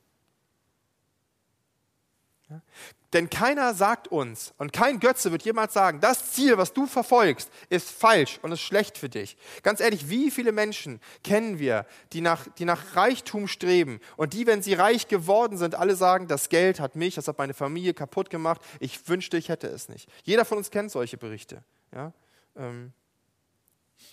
[3.13, 7.49] Denn keiner sagt uns und kein Götze wird jemals sagen, das Ziel, was du verfolgst,
[7.69, 9.37] ist falsch und ist schlecht für dich.
[9.63, 14.47] Ganz ehrlich, wie viele Menschen kennen wir, die nach, die nach Reichtum streben und die,
[14.47, 17.93] wenn sie reich geworden sind, alle sagen, das Geld hat mich, das hat meine Familie
[17.93, 20.09] kaputt gemacht, ich wünschte, ich hätte es nicht.
[20.23, 21.63] Jeder von uns kennt solche Berichte.
[21.93, 22.11] Ja?
[22.57, 22.91] Ähm,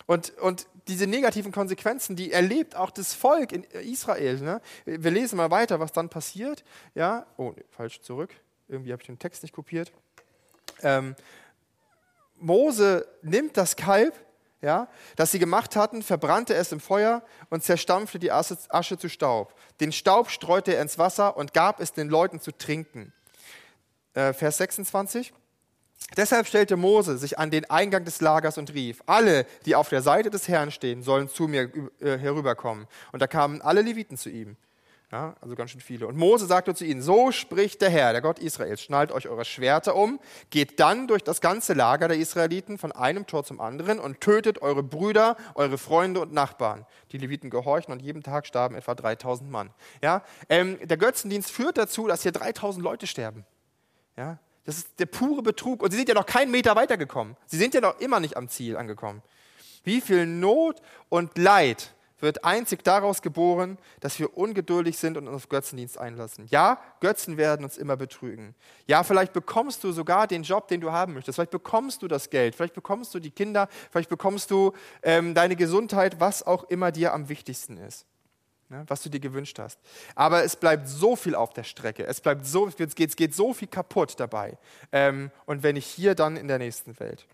[0.05, 4.39] und, und diese negativen Konsequenzen, die erlebt auch das Volk in Israel.
[4.39, 4.61] Ne?
[4.85, 6.63] Wir lesen mal weiter, was dann passiert.
[6.93, 7.25] Ja?
[7.37, 8.31] Oh, nee, falsch zurück.
[8.67, 9.91] Irgendwie habe ich den Text nicht kopiert.
[10.81, 11.15] Ähm,
[12.35, 14.13] Mose nimmt das Kalb,
[14.61, 19.09] ja, das sie gemacht hatten, verbrannte es im Feuer und zerstampfte die Asche, Asche zu
[19.09, 19.53] Staub.
[19.79, 23.13] Den Staub streute er ins Wasser und gab es den Leuten zu trinken.
[24.13, 25.33] Äh, Vers 26.
[26.17, 30.01] Deshalb stellte Mose sich an den Eingang des Lagers und rief, alle, die auf der
[30.01, 32.87] Seite des Herrn stehen, sollen zu mir äh, herüberkommen.
[33.11, 34.57] Und da kamen alle Leviten zu ihm.
[35.13, 36.07] Ja, also ganz schön viele.
[36.07, 39.45] Und Mose sagte zu ihnen, so spricht der Herr, der Gott Israels, schnallt euch eure
[39.45, 43.99] Schwerter um, geht dann durch das ganze Lager der Israeliten von einem Tor zum anderen
[43.99, 46.87] und tötet eure Brüder, eure Freunde und Nachbarn.
[47.11, 49.69] Die Leviten gehorchen und jeden Tag starben etwa 3000 Mann.
[50.01, 53.45] Ja, ähm, der Götzendienst führt dazu, dass hier 3000 Leute sterben.
[54.17, 55.83] Ja, das ist der pure Betrug.
[55.83, 57.35] Und sie sind ja noch keinen Meter weitergekommen.
[57.45, 59.21] Sie sind ja noch immer nicht am Ziel angekommen.
[59.83, 65.35] Wie viel Not und Leid wird einzig daraus geboren, dass wir ungeduldig sind und uns
[65.35, 66.47] auf Götzendienst einlassen.
[66.49, 68.55] Ja, Götzen werden uns immer betrügen.
[68.87, 71.35] Ja, vielleicht bekommst du sogar den Job, den du haben möchtest.
[71.35, 72.55] Vielleicht bekommst du das Geld.
[72.55, 73.67] Vielleicht bekommst du die Kinder.
[73.91, 74.71] Vielleicht bekommst du
[75.03, 78.05] ähm, deine Gesundheit, was auch immer dir am wichtigsten ist
[78.69, 79.79] was du dir gewünscht hast.
[80.15, 82.05] Aber es bleibt so viel auf der Strecke.
[82.05, 84.57] Es, bleibt so, es, geht, es geht so viel kaputt dabei.
[84.91, 87.27] Ähm, und wenn nicht hier, dann in der nächsten Welt.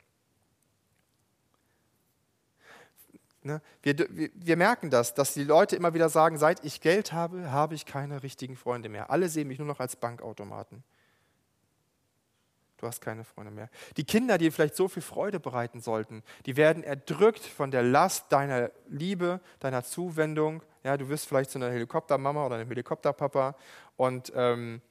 [3.41, 7.51] Ne, wir, wir, merken das, dass die Leute immer wieder sagen, seit ich Geld habe,
[7.51, 9.09] habe ich keine richtigen Freunde mehr.
[9.09, 10.83] Alle sehen mich nur noch als Bankautomaten.
[12.79, 13.69] Du hast keine Freunde mehr.
[13.97, 18.31] Die Kinder, die vielleicht so viel Freude bereiten sollten, die werden erdrückt von der Last
[18.31, 20.63] deiner Liebe, deiner Zuwendung.
[20.89, 23.55] Ja, du wirst vielleicht zu einer Helikoptermama oder einem Helikopterpapa
[23.95, 24.81] und ähm,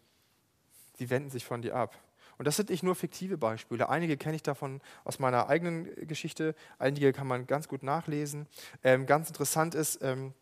[1.01, 1.99] die wenden sich von dir ab.
[2.39, 3.89] Und das sind nicht nur fiktive Beispiele.
[3.89, 6.55] Einige kenne ich davon aus meiner eigenen Geschichte.
[6.79, 8.47] Einige kann man ganz gut nachlesen.
[8.85, 10.35] Ähm, ganz interessant ist, ähm,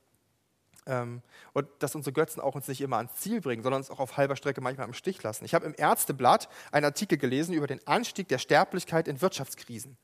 [0.84, 1.22] ähm,
[1.54, 4.18] und dass unsere Götzen auch uns nicht immer ans Ziel bringen, sondern uns auch auf
[4.18, 5.46] halber Strecke manchmal im Stich lassen.
[5.46, 9.96] Ich habe im Ärzteblatt einen Artikel gelesen über den Anstieg der Sterblichkeit in Wirtschaftskrisen.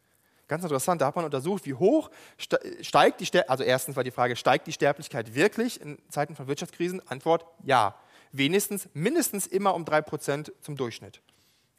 [0.53, 4.11] Ganz interessant, da hat man untersucht, wie hoch steigt die Sterblichkeit, also erstens war die
[4.11, 7.01] Frage, steigt die Sterblichkeit wirklich in Zeiten von Wirtschaftskrisen?
[7.09, 7.95] Antwort, ja.
[8.33, 11.23] Wenigstens, mindestens immer um 3% zum Durchschnitt.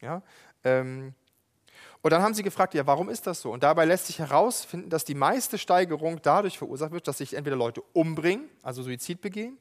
[0.02, 0.24] Ja?
[0.64, 1.14] Ähm,
[2.02, 3.52] und dann haben sie gefragt, ja, warum ist das so?
[3.52, 7.56] Und dabei lässt sich herausfinden, dass die meiste Steigerung dadurch verursacht wird, dass sich entweder
[7.56, 9.60] Leute umbringen, also Suizid begehen,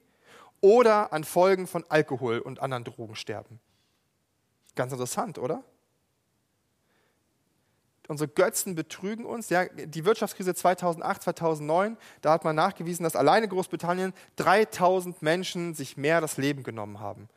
[0.62, 3.60] oder an Folgen von Alkohol und anderen Drogen sterben.
[4.74, 5.64] Ganz interessant, oder?
[8.09, 9.48] Unsere Götzen betrügen uns.
[9.48, 15.96] Ja, die Wirtschaftskrise 2008, 2009, da hat man nachgewiesen, dass alleine Großbritannien 3000 Menschen sich
[15.96, 17.28] mehr das Leben genommen haben.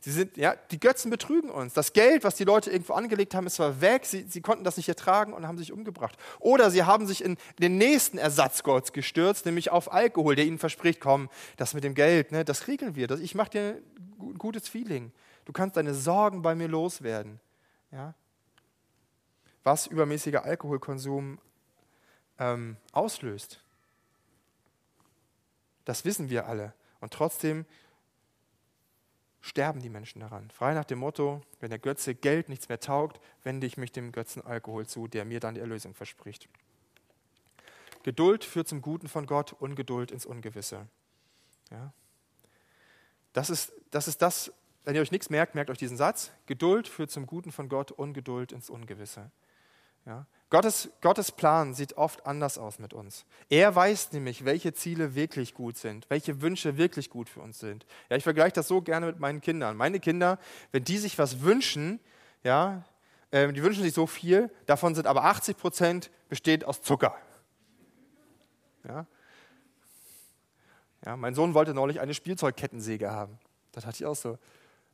[0.00, 1.72] Sie sind, ja, die Götzen betrügen uns.
[1.72, 4.76] Das Geld, was die Leute irgendwo angelegt haben, ist zwar weg, sie, sie konnten das
[4.76, 6.16] nicht ertragen und haben sich umgebracht.
[6.40, 11.00] Oder sie haben sich in den nächsten Ersatzgott gestürzt, nämlich auf Alkohol, der ihnen verspricht,
[11.00, 13.06] komm, das mit dem Geld, ne, das regeln wir.
[13.06, 13.78] Das, ich mache dir
[14.20, 15.12] ein gutes Feeling.
[15.44, 17.40] Du kannst deine Sorgen bei mir loswerden.
[17.90, 18.14] Ja?
[19.64, 21.38] Was übermäßiger Alkoholkonsum
[22.38, 23.60] ähm, auslöst.
[25.84, 26.74] Das wissen wir alle.
[27.00, 27.66] Und trotzdem
[29.40, 30.50] sterben die Menschen daran.
[30.50, 34.10] Frei nach dem Motto, wenn der Götze Geld nichts mehr taugt, wende ich mich dem
[34.10, 36.48] Götzen Alkohol zu, der mir dann die Erlösung verspricht.
[38.04, 40.86] Geduld führt zum Guten von Gott, Ungeduld ins Ungewisse.
[41.70, 41.92] Ja?
[43.32, 44.52] Das, ist, das ist das,
[44.84, 46.30] wenn ihr euch nichts merkt, merkt euch diesen Satz.
[46.46, 49.30] Geduld führt zum Guten von Gott, Ungeduld ins Ungewisse.
[50.06, 50.26] Ja?
[50.50, 53.24] Gottes, Gottes Plan sieht oft anders aus mit uns.
[53.48, 57.86] Er weiß nämlich, welche Ziele wirklich gut sind, welche Wünsche wirklich gut für uns sind.
[58.08, 59.76] Ja, ich vergleiche das so gerne mit meinen Kindern.
[59.76, 60.38] Meine Kinder,
[60.70, 61.98] wenn die sich was wünschen,
[62.44, 62.84] ja,
[63.30, 67.16] äh, die wünschen sich so viel, davon sind aber 80 Prozent besteht aus Zucker.
[68.86, 69.06] Ja?
[71.04, 73.38] Ja, mein Sohn wollte neulich eine Spielzeugkettensäge haben.
[73.72, 74.38] Das hatte ich auch so.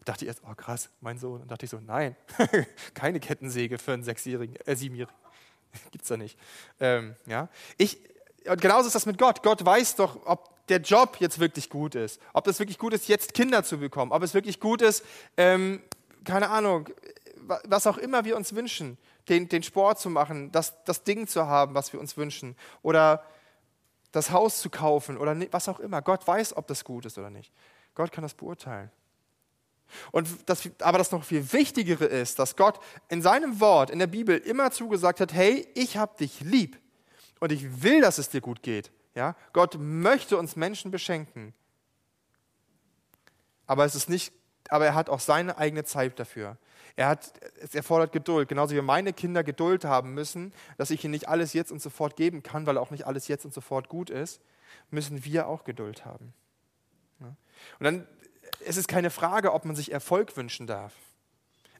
[0.00, 1.40] Da dachte ich erst, oh krass, mein Sohn.
[1.40, 2.16] Dann dachte ich so, nein,
[2.94, 5.16] keine Kettensäge für einen Sechsjährigen, äh, Siebenjährigen.
[5.90, 6.38] Gibt's da nicht.
[6.80, 7.48] Ähm, ja.
[7.76, 7.98] Ich,
[8.46, 9.42] und genauso ist das mit Gott.
[9.42, 13.08] Gott weiß doch, ob der Job jetzt wirklich gut ist, ob es wirklich gut ist,
[13.08, 15.04] jetzt Kinder zu bekommen, ob es wirklich gut ist,
[15.36, 15.82] ähm,
[16.24, 16.88] keine Ahnung,
[17.64, 18.96] was auch immer wir uns wünschen,
[19.28, 23.24] den, den Sport zu machen, das, das Ding zu haben, was wir uns wünschen, oder
[24.12, 26.02] das Haus zu kaufen oder was auch immer.
[26.02, 27.52] Gott weiß, ob das gut ist oder nicht.
[27.94, 28.90] Gott kann das beurteilen.
[30.12, 34.06] Und das, aber das noch viel Wichtigere ist, dass Gott in seinem Wort, in der
[34.06, 36.78] Bibel immer zugesagt hat, hey, ich habe dich lieb
[37.40, 38.90] und ich will, dass es dir gut geht.
[39.14, 39.36] Ja?
[39.52, 41.54] Gott möchte uns Menschen beschenken.
[43.66, 44.32] Aber es ist nicht,
[44.68, 46.56] aber er hat auch seine eigene Zeit dafür.
[46.96, 51.12] Er hat, es erfordert Geduld, genauso wie meine Kinder Geduld haben müssen, dass ich ihnen
[51.12, 54.10] nicht alles jetzt und sofort geben kann, weil auch nicht alles jetzt und sofort gut
[54.10, 54.40] ist,
[54.90, 56.34] müssen wir auch Geduld haben.
[57.78, 58.06] Und dann
[58.64, 60.92] es ist keine Frage, ob man sich Erfolg wünschen darf.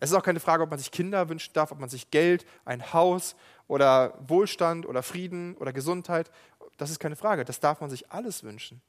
[0.01, 2.47] Es ist auch keine Frage, ob man sich Kinder wünschen darf, ob man sich Geld,
[2.65, 3.37] ein Haus
[3.69, 6.31] oder Wohlstand oder Frieden oder Gesundheit.
[6.79, 7.45] Das ist keine Frage.
[7.45, 8.81] Das darf man sich alles wünschen.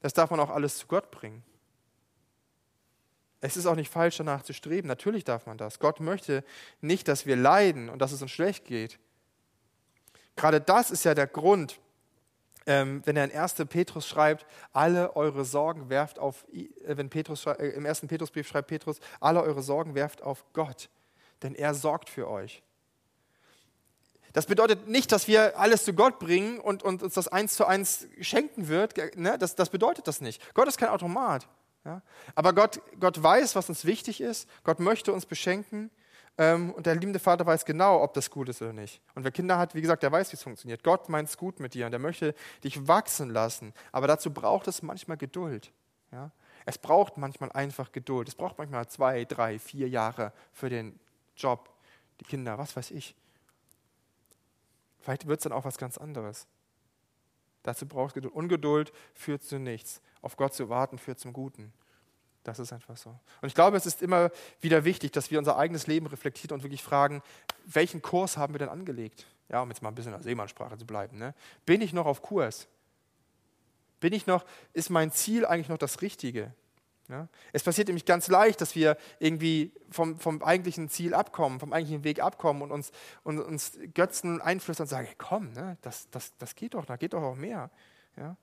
[0.00, 1.42] Das darf man auch alles zu Gott bringen.
[3.40, 4.88] Es ist auch nicht falsch, danach zu streben.
[4.88, 5.78] Natürlich darf man das.
[5.78, 6.44] Gott möchte
[6.80, 8.98] nicht, dass wir leiden und dass es uns schlecht geht.
[10.36, 11.80] Gerade das ist ja der Grund,
[12.66, 13.54] ähm, wenn er in 1.
[13.68, 18.02] Petrus schreibt, alle eure Sorgen werft auf, äh, wenn Petrus, äh, im 1.
[18.02, 20.88] Petrusbrief schreibt Petrus, alle eure Sorgen werft auf Gott,
[21.42, 22.62] denn er sorgt für euch.
[24.32, 27.66] Das bedeutet nicht, dass wir alles zu Gott bringen und, und uns das eins zu
[27.66, 28.96] eins schenken wird.
[29.16, 29.36] Ne?
[29.38, 30.42] Das, das bedeutet das nicht.
[30.54, 31.46] Gott ist kein Automat.
[31.84, 32.00] Ja?
[32.34, 34.48] Aber Gott, Gott weiß, was uns wichtig ist.
[34.64, 35.90] Gott möchte uns beschenken.
[36.38, 39.00] Ähm, und der liebende Vater weiß genau, ob das gut ist oder nicht.
[39.14, 40.82] Und wer Kinder hat, wie gesagt, der weiß, wie es funktioniert.
[40.82, 43.74] Gott meint es gut mit dir und er möchte dich wachsen lassen.
[43.92, 45.72] Aber dazu braucht es manchmal Geduld.
[46.10, 46.30] Ja?
[46.64, 48.28] Es braucht manchmal einfach Geduld.
[48.28, 50.98] Es braucht manchmal zwei, drei, vier Jahre für den
[51.36, 51.68] Job,
[52.20, 53.14] die Kinder, was weiß ich.
[55.00, 56.46] Vielleicht wird es dann auch was ganz anderes.
[57.62, 58.34] Dazu braucht es Geduld.
[58.34, 60.00] Ungeduld führt zu nichts.
[60.20, 61.72] Auf Gott zu warten führt zum Guten.
[62.44, 63.10] Das ist einfach so.
[63.10, 64.30] Und ich glaube, es ist immer
[64.60, 67.22] wieder wichtig, dass wir unser eigenes Leben reflektieren und wirklich fragen,
[67.66, 69.26] welchen Kurs haben wir denn angelegt?
[69.48, 71.18] Ja, um jetzt mal ein bisschen in der Seemannssprache zu bleiben.
[71.18, 71.34] Ne?
[71.66, 72.66] Bin ich noch auf Kurs?
[74.00, 76.52] Bin ich noch, ist mein Ziel eigentlich noch das Richtige?
[77.08, 77.28] Ja?
[77.52, 82.02] Es passiert nämlich ganz leicht, dass wir irgendwie vom, vom eigentlichen Ziel abkommen, vom eigentlichen
[82.02, 82.90] Weg abkommen und uns,
[83.22, 85.76] und uns Götzen einflüstern und sagen, hey, komm, ne?
[85.82, 87.70] das, das, das geht doch, da geht doch auch mehr.
[88.16, 88.36] Ja?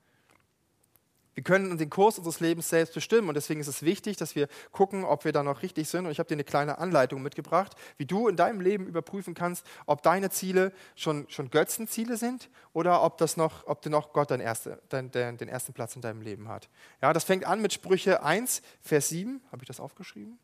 [1.40, 4.46] Wir können den Kurs unseres Lebens selbst bestimmen und deswegen ist es wichtig, dass wir
[4.72, 6.04] gucken, ob wir da noch richtig sind.
[6.04, 9.64] Und ich habe dir eine kleine Anleitung mitgebracht, wie du in deinem Leben überprüfen kannst,
[9.86, 14.30] ob deine Ziele schon, schon Götzenziele sind oder ob, das noch, ob du noch Gott
[14.30, 16.68] dein erste, dein, dein, den ersten Platz in deinem Leben hat.
[17.00, 19.40] Ja, das fängt an mit Sprüche 1, Vers 7.
[19.50, 20.38] Habe ich das aufgeschrieben?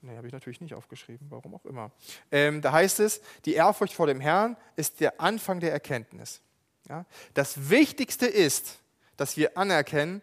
[0.00, 1.90] Nee, habe ich natürlich nicht aufgeschrieben, warum auch immer.
[2.30, 6.40] Ähm, da heißt es, die Ehrfurcht vor dem Herrn ist der Anfang der Erkenntnis.
[6.88, 7.04] Ja?
[7.34, 8.78] Das Wichtigste ist,
[9.16, 10.22] dass wir anerkennen,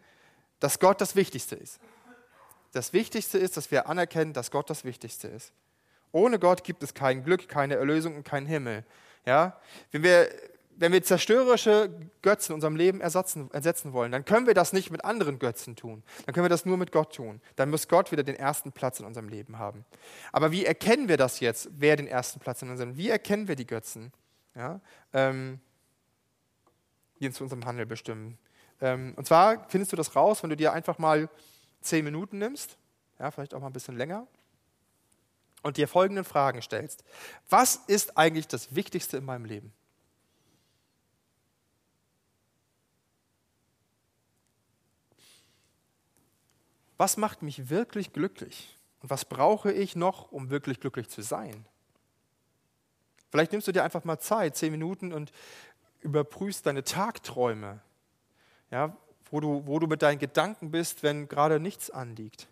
[0.59, 1.79] dass Gott das Wichtigste ist.
[2.71, 5.53] Das Wichtigste ist, dass wir anerkennen, dass Gott das Wichtigste ist.
[6.11, 8.83] Ohne Gott gibt es kein Glück, keine Erlösung und keinen Himmel.
[9.25, 9.59] Ja?
[9.91, 10.29] Wenn, wir,
[10.75, 11.89] wenn wir zerstörerische
[12.21, 15.75] Götzen in unserem Leben ersetzen, ersetzen wollen, dann können wir das nicht mit anderen Götzen
[15.75, 16.03] tun.
[16.25, 17.41] Dann können wir das nur mit Gott tun.
[17.55, 19.85] Dann muss Gott wieder den ersten Platz in unserem Leben haben.
[20.31, 23.47] Aber wie erkennen wir das jetzt, wer den ersten Platz in unserem Leben Wie erkennen
[23.47, 24.11] wir die Götzen?
[24.55, 24.79] Ja?
[25.13, 25.59] Ähm,
[27.19, 28.37] die zu unserem Handel bestimmen.
[28.81, 31.29] Ähm, und zwar findest du das raus, wenn du dir einfach mal
[31.81, 32.77] zehn Minuten nimmst,
[33.19, 34.27] ja, vielleicht auch mal ein bisschen länger,
[35.61, 37.03] und dir folgenden Fragen stellst.
[37.49, 39.73] Was ist eigentlich das Wichtigste in meinem Leben?
[46.97, 48.77] Was macht mich wirklich glücklich?
[49.01, 51.65] Und was brauche ich noch, um wirklich glücklich zu sein?
[53.31, 55.31] Vielleicht nimmst du dir einfach mal Zeit, zehn Minuten, und
[56.01, 57.81] überprüfst deine Tagträume
[58.71, 58.95] ja,
[59.31, 62.47] wo, du, wo du mit deinen Gedanken bist, wenn gerade nichts anliegt.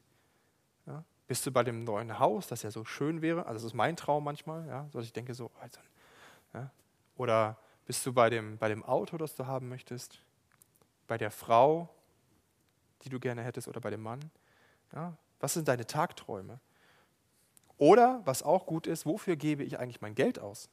[0.85, 3.45] Ja, bist du bei dem neuen Haus, das ja so schön wäre?
[3.45, 5.79] Also, das ist mein Traum manchmal, ja, dass ich denke, so, also,
[6.53, 6.69] ja.
[7.17, 10.19] oder bist du bei dem, bei dem Auto, das du haben möchtest?
[11.07, 11.89] Bei der Frau,
[13.03, 14.19] die du gerne hättest, oder bei dem Mann?
[14.93, 16.59] Ja, was sind deine Tagträume?
[17.77, 20.69] Oder, was auch gut ist, wofür gebe ich eigentlich mein Geld aus?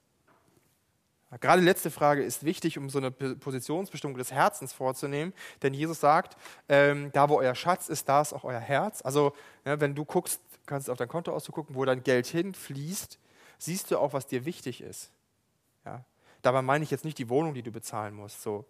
[1.41, 5.32] Gerade die letzte Frage ist wichtig, um so eine Positionsbestimmung des Herzens vorzunehmen,
[5.62, 6.37] denn Jesus sagt,
[6.68, 9.03] ähm, da wo euer Schatz ist, da ist auch euer Herz.
[9.03, 9.32] Also
[9.64, 13.18] ja, wenn du guckst, kannst du auf dein Konto ausgucken, wo dein Geld hinfließt,
[13.59, 15.11] siehst du auch, was dir wichtig ist.
[15.85, 16.05] Ja?
[16.43, 18.64] Dabei meine ich jetzt nicht die Wohnung, die du bezahlen musst, so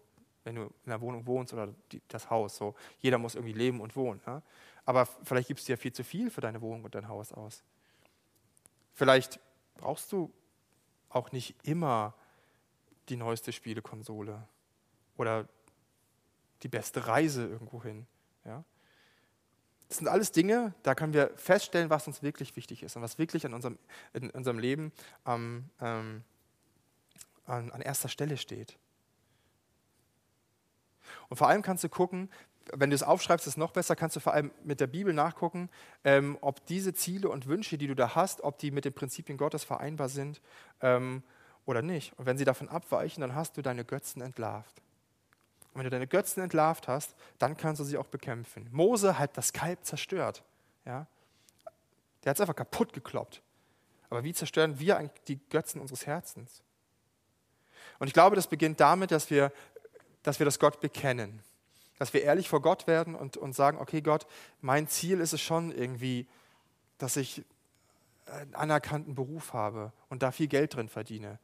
[0.44, 2.56] wenn du in einer Wohnung wohnst oder die, das Haus.
[2.56, 4.20] So jeder muss irgendwie leben und wohnen.
[4.26, 4.42] Ja?
[4.84, 7.62] Aber vielleicht gibst du ja viel zu viel für deine Wohnung und dein Haus aus.
[8.92, 9.40] Vielleicht
[9.76, 10.30] brauchst du
[11.08, 12.14] auch nicht immer
[13.08, 14.46] die neueste Spielekonsole
[15.16, 15.48] oder
[16.62, 18.06] die beste Reise irgendwo hin.
[18.44, 18.64] Ja?
[19.88, 23.18] Das sind alles Dinge, da können wir feststellen, was uns wirklich wichtig ist und was
[23.18, 23.78] wirklich an unserem,
[24.12, 24.92] in unserem Leben
[25.24, 26.22] am, ähm,
[27.46, 28.78] an, an erster Stelle steht.
[31.28, 32.30] Und vor allem kannst du gucken,
[32.72, 35.12] wenn du es aufschreibst, ist es noch besser, kannst du vor allem mit der Bibel
[35.12, 35.68] nachgucken,
[36.02, 39.36] ähm, ob diese Ziele und Wünsche, die du da hast, ob die mit den Prinzipien
[39.36, 40.40] Gottes vereinbar sind
[40.80, 41.22] ähm,
[41.66, 42.12] oder nicht.
[42.18, 44.82] Und wenn sie davon abweichen, dann hast du deine Götzen entlarvt.
[45.72, 48.68] Und wenn du deine Götzen entlarvt hast, dann kannst du sie auch bekämpfen.
[48.70, 50.44] Mose hat das Kalb zerstört.
[50.84, 51.06] Ja?
[52.22, 53.42] Der hat es einfach kaputt gekloppt.
[54.08, 56.62] Aber wie zerstören wir die Götzen unseres Herzens?
[57.98, 59.52] Und ich glaube, das beginnt damit, dass wir,
[60.22, 61.42] dass wir das Gott bekennen.
[61.98, 64.26] Dass wir ehrlich vor Gott werden und, und sagen, okay Gott,
[64.60, 66.26] mein Ziel ist es schon irgendwie,
[66.98, 67.44] dass ich
[68.26, 71.38] einen anerkannten Beruf habe und da viel Geld drin verdiene.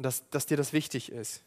[0.00, 1.44] Und dass, dass dir das wichtig ist.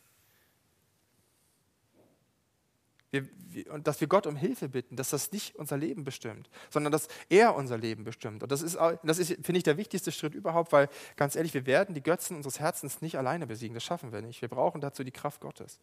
[3.09, 6.51] Wir, wir, und dass wir Gott um Hilfe bitten, dass das nicht unser Leben bestimmt,
[6.69, 8.43] sondern dass er unser Leben bestimmt.
[8.43, 11.65] Und das ist, das ist finde ich, der wichtigste Schritt überhaupt, weil ganz ehrlich, wir
[11.65, 13.73] werden die Götzen unseres Herzens nicht alleine besiegen.
[13.73, 14.43] Das schaffen wir nicht.
[14.43, 15.79] Wir brauchen dazu die Kraft Gottes.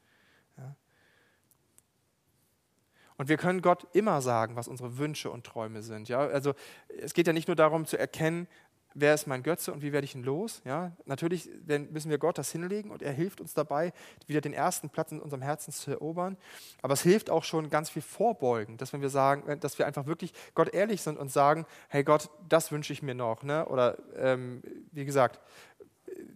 [0.57, 0.77] Ja.
[3.17, 6.09] Und wir können Gott immer sagen, was unsere Wünsche und Träume sind.
[6.09, 6.21] Ja?
[6.21, 6.55] Also
[7.01, 8.47] es geht ja nicht nur darum zu erkennen,
[8.95, 10.63] wer ist mein Götze und wie werde ich ihn los?
[10.65, 13.93] Ja, natürlich müssen wir Gott das hinlegen und er hilft uns dabei,
[14.27, 16.37] wieder den ersten Platz in unserem Herzen zu erobern.
[16.83, 19.87] Aber es hilft auch schon ganz viel vorbeugen, dass wenn wir sagen, äh, dass wir
[19.87, 23.43] einfach wirklich Gott ehrlich sind und sagen, hey Gott, das wünsche ich mir noch.
[23.43, 23.67] Ne?
[23.67, 24.63] Oder ähm,
[24.93, 25.41] wie gesagt,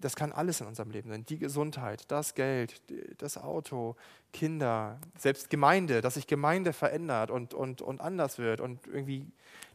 [0.00, 1.24] das kann alles in unserem Leben sein.
[1.24, 2.82] Die Gesundheit, das Geld,
[3.18, 3.96] das Auto,
[4.32, 9.26] Kinder, selbst Gemeinde, dass sich Gemeinde verändert und, und, und anders wird und irgendwie,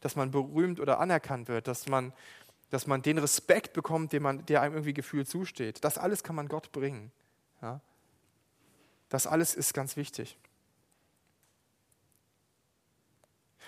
[0.02, 2.14] dass man berühmt oder anerkannt wird, dass man
[2.70, 5.84] dass man den Respekt bekommt, den man, der einem irgendwie gefühlt zusteht.
[5.84, 7.12] Das alles kann man Gott bringen.
[7.62, 7.82] Ja?
[9.10, 10.38] Das alles ist ganz wichtig.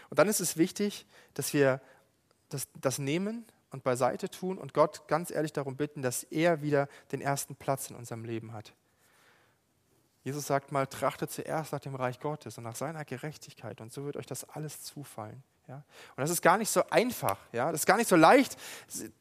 [0.09, 1.81] Und dann ist es wichtig, dass wir
[2.49, 6.87] das, das nehmen und beiseite tun und Gott ganz ehrlich darum bitten, dass er wieder
[7.11, 8.73] den ersten Platz in unserem Leben hat.
[10.23, 14.05] Jesus sagt mal, trachtet zuerst nach dem Reich Gottes und nach seiner Gerechtigkeit und so
[14.05, 15.43] wird euch das alles zufallen.
[15.71, 15.83] Ja?
[16.17, 17.37] Und das ist gar nicht so einfach.
[17.53, 17.71] Ja?
[17.71, 18.57] Das ist gar nicht so leicht,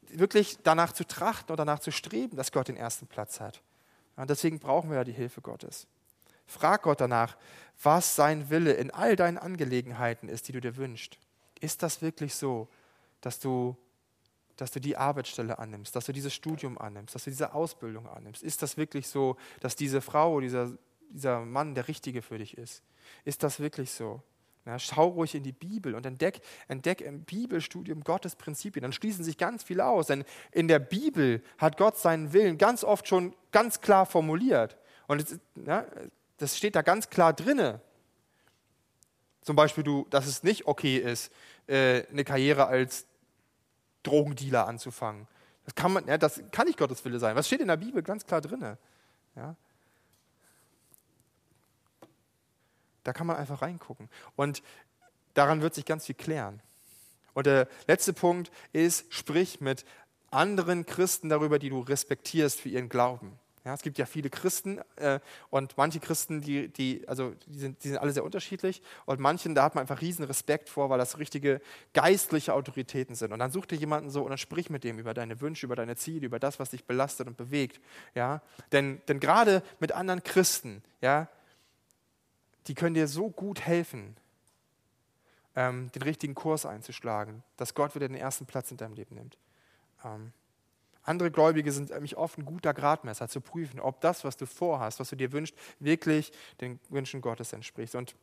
[0.08, 3.62] wirklich danach zu trachten oder danach zu streben, dass Gott den ersten Platz hat.
[4.16, 5.86] Und deswegen brauchen wir ja die Hilfe Gottes.
[6.46, 7.36] Frag Gott danach,
[7.82, 11.18] was sein Wille in all deinen Angelegenheiten ist, die du dir wünschst.
[11.60, 12.68] Ist das wirklich so,
[13.20, 13.76] dass du,
[14.56, 18.42] dass du die Arbeitsstelle annimmst, dass du dieses Studium annimmst, dass du diese Ausbildung annimmst?
[18.42, 20.72] Ist das wirklich so, dass diese Frau, dieser,
[21.10, 22.82] dieser Mann der Richtige für dich ist?
[23.24, 24.20] Ist das wirklich so?
[24.66, 28.82] Ja, schau ruhig in die Bibel und entdeck, entdeck im Bibelstudium Gottes Prinzipien.
[28.82, 32.84] Dann schließen sich ganz viele aus, denn in der Bibel hat Gott seinen Willen ganz
[32.84, 34.76] oft schon ganz klar formuliert.
[35.06, 35.86] Und es, ja,
[36.36, 37.80] das steht da ganz klar drinne.
[39.40, 41.32] Zum Beispiel, du, dass es nicht okay ist,
[41.66, 43.06] äh, eine Karriere als
[44.02, 45.26] Drogendealer anzufangen.
[45.64, 47.34] Das kann, man, ja, das kann nicht Gottes Wille sein.
[47.36, 48.76] Was steht in der Bibel ganz klar drinne?
[49.36, 49.56] Ja?
[53.04, 54.08] Da kann man einfach reingucken.
[54.36, 54.62] Und
[55.34, 56.60] daran wird sich ganz viel klären.
[57.34, 59.84] Und der letzte Punkt ist, sprich mit
[60.30, 63.38] anderen Christen darüber, die du respektierst für ihren Glauben.
[63.64, 65.20] Ja, es gibt ja viele Christen äh,
[65.50, 69.54] und manche Christen, die, die, also die, sind, die sind alle sehr unterschiedlich und manchen,
[69.54, 71.60] da hat man einfach riesen Respekt vor, weil das richtige
[71.92, 73.34] geistliche Autoritäten sind.
[73.34, 75.76] Und dann such dir jemanden so und dann sprich mit dem über deine Wünsche, über
[75.76, 77.82] deine Ziele, über das, was dich belastet und bewegt.
[78.14, 78.40] Ja?
[78.72, 81.28] Denn, denn gerade mit anderen Christen, ja,
[82.66, 84.16] die können dir so gut helfen,
[85.56, 89.38] ähm, den richtigen Kurs einzuschlagen, dass Gott wieder den ersten Platz in deinem Leben nimmt.
[90.04, 90.32] Ähm,
[91.02, 95.00] andere Gläubige sind nämlich oft ein guter Gradmesser zu prüfen, ob das, was du vorhast,
[95.00, 97.94] was du dir wünschst, wirklich den Wünschen Gottes entspricht.
[97.94, 98.14] Und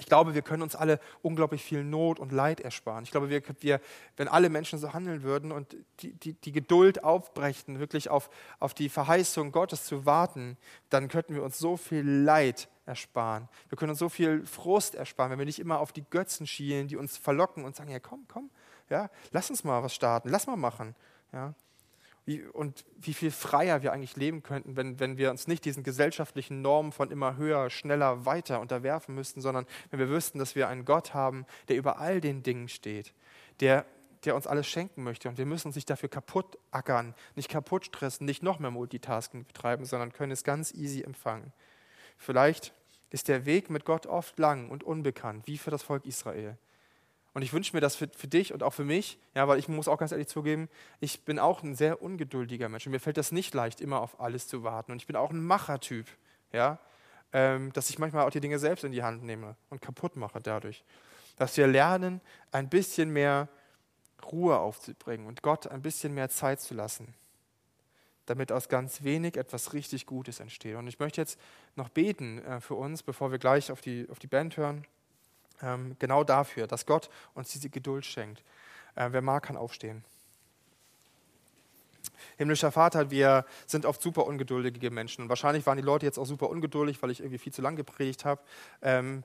[0.00, 3.04] ich glaube, wir können uns alle unglaublich viel Not und Leid ersparen.
[3.04, 3.80] Ich glaube, wir, wir,
[4.16, 8.74] wenn alle Menschen so handeln würden und die, die, die Geduld aufbrächten, wirklich auf, auf
[8.74, 10.56] die Verheißung Gottes zu warten,
[10.88, 13.48] dann könnten wir uns so viel Leid ersparen.
[13.68, 16.88] Wir können uns so viel Frust ersparen, wenn wir nicht immer auf die Götzen schielen,
[16.88, 18.50] die uns verlocken und sagen, ja komm, komm,
[18.88, 20.96] ja, lass uns mal was starten, lass mal machen.
[21.32, 21.54] Ja
[22.30, 25.82] wie, und wie viel freier wir eigentlich leben könnten, wenn, wenn wir uns nicht diesen
[25.82, 30.68] gesellschaftlichen Normen von immer höher, schneller, weiter unterwerfen müssten, sondern wenn wir wüssten, dass wir
[30.68, 33.14] einen Gott haben, der über all den Dingen steht,
[33.58, 33.84] der,
[34.24, 35.28] der uns alles schenken möchte.
[35.28, 39.44] Und wir müssen uns nicht dafür kaputt ackern, nicht kaputt stressen, nicht noch mehr Multitasking
[39.44, 41.52] betreiben, sondern können es ganz easy empfangen.
[42.16, 42.72] Vielleicht
[43.10, 46.56] ist der Weg mit Gott oft lang und unbekannt, wie für das Volk Israel.
[47.32, 49.68] Und ich wünsche mir das für, für dich und auch für mich, ja, weil ich
[49.68, 50.68] muss auch ganz ehrlich zugeben,
[50.98, 54.20] ich bin auch ein sehr ungeduldiger Mensch und mir fällt das nicht leicht, immer auf
[54.20, 54.90] alles zu warten.
[54.92, 56.06] Und ich bin auch ein Machertyp,
[56.52, 56.78] ja,
[57.32, 60.40] ähm, dass ich manchmal auch die Dinge selbst in die Hand nehme und kaputt mache
[60.40, 60.82] dadurch.
[61.36, 62.20] Dass wir lernen,
[62.50, 63.48] ein bisschen mehr
[64.30, 67.14] Ruhe aufzubringen und Gott ein bisschen mehr Zeit zu lassen.
[68.26, 70.76] damit aus ganz wenig etwas richtig Gutes entsteht.
[70.76, 71.38] Und ich möchte jetzt
[71.74, 74.86] noch beten äh, für uns, bevor wir gleich auf die, auf die Band hören,
[75.98, 78.42] genau dafür, dass Gott uns diese Geduld schenkt.
[78.94, 80.04] Äh, wer mag, kann aufstehen.
[82.36, 85.24] Himmlischer Vater, wir sind oft super ungeduldige Menschen.
[85.24, 87.76] Und wahrscheinlich waren die Leute jetzt auch super ungeduldig, weil ich irgendwie viel zu lang
[87.76, 88.40] gepredigt habe.
[88.82, 89.22] Ähm,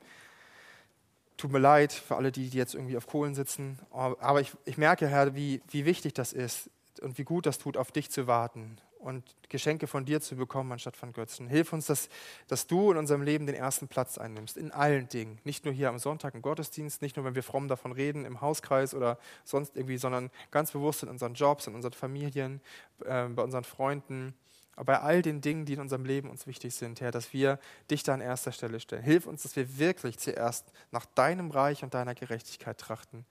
[1.37, 3.79] tut mir leid für alle, die, die jetzt irgendwie auf Kohlen sitzen.
[3.91, 6.69] Aber ich, ich merke, Herr, wie, wie wichtig das ist
[7.01, 10.71] und wie gut das tut, auf dich zu warten und Geschenke von dir zu bekommen
[10.71, 11.47] anstatt von Götzen.
[11.47, 12.09] Hilf uns, dass,
[12.47, 15.37] dass du in unserem Leben den ersten Platz einnimmst, in allen Dingen.
[15.43, 18.41] Nicht nur hier am Sonntag im Gottesdienst, nicht nur, wenn wir fromm davon reden, im
[18.41, 22.61] Hauskreis oder sonst irgendwie, sondern ganz bewusst in unseren Jobs, in unseren Familien,
[23.05, 24.33] äh, bei unseren Freunden,
[24.75, 28.03] bei all den Dingen, die in unserem Leben uns wichtig sind, Herr, dass wir dich
[28.03, 29.03] da an erster Stelle stellen.
[29.03, 33.25] Hilf uns, dass wir wirklich zuerst nach deinem Reich und deiner Gerechtigkeit trachten.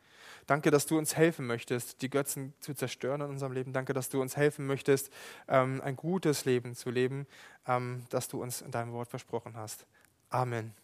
[0.47, 3.73] Danke, dass du uns helfen möchtest, die Götzen zu zerstören in unserem Leben.
[3.73, 5.11] Danke, dass du uns helfen möchtest,
[5.49, 7.27] ähm, ein gutes Leben zu leben,
[7.67, 9.87] ähm, das du uns in deinem Wort versprochen hast.
[10.31, 10.84] Amen.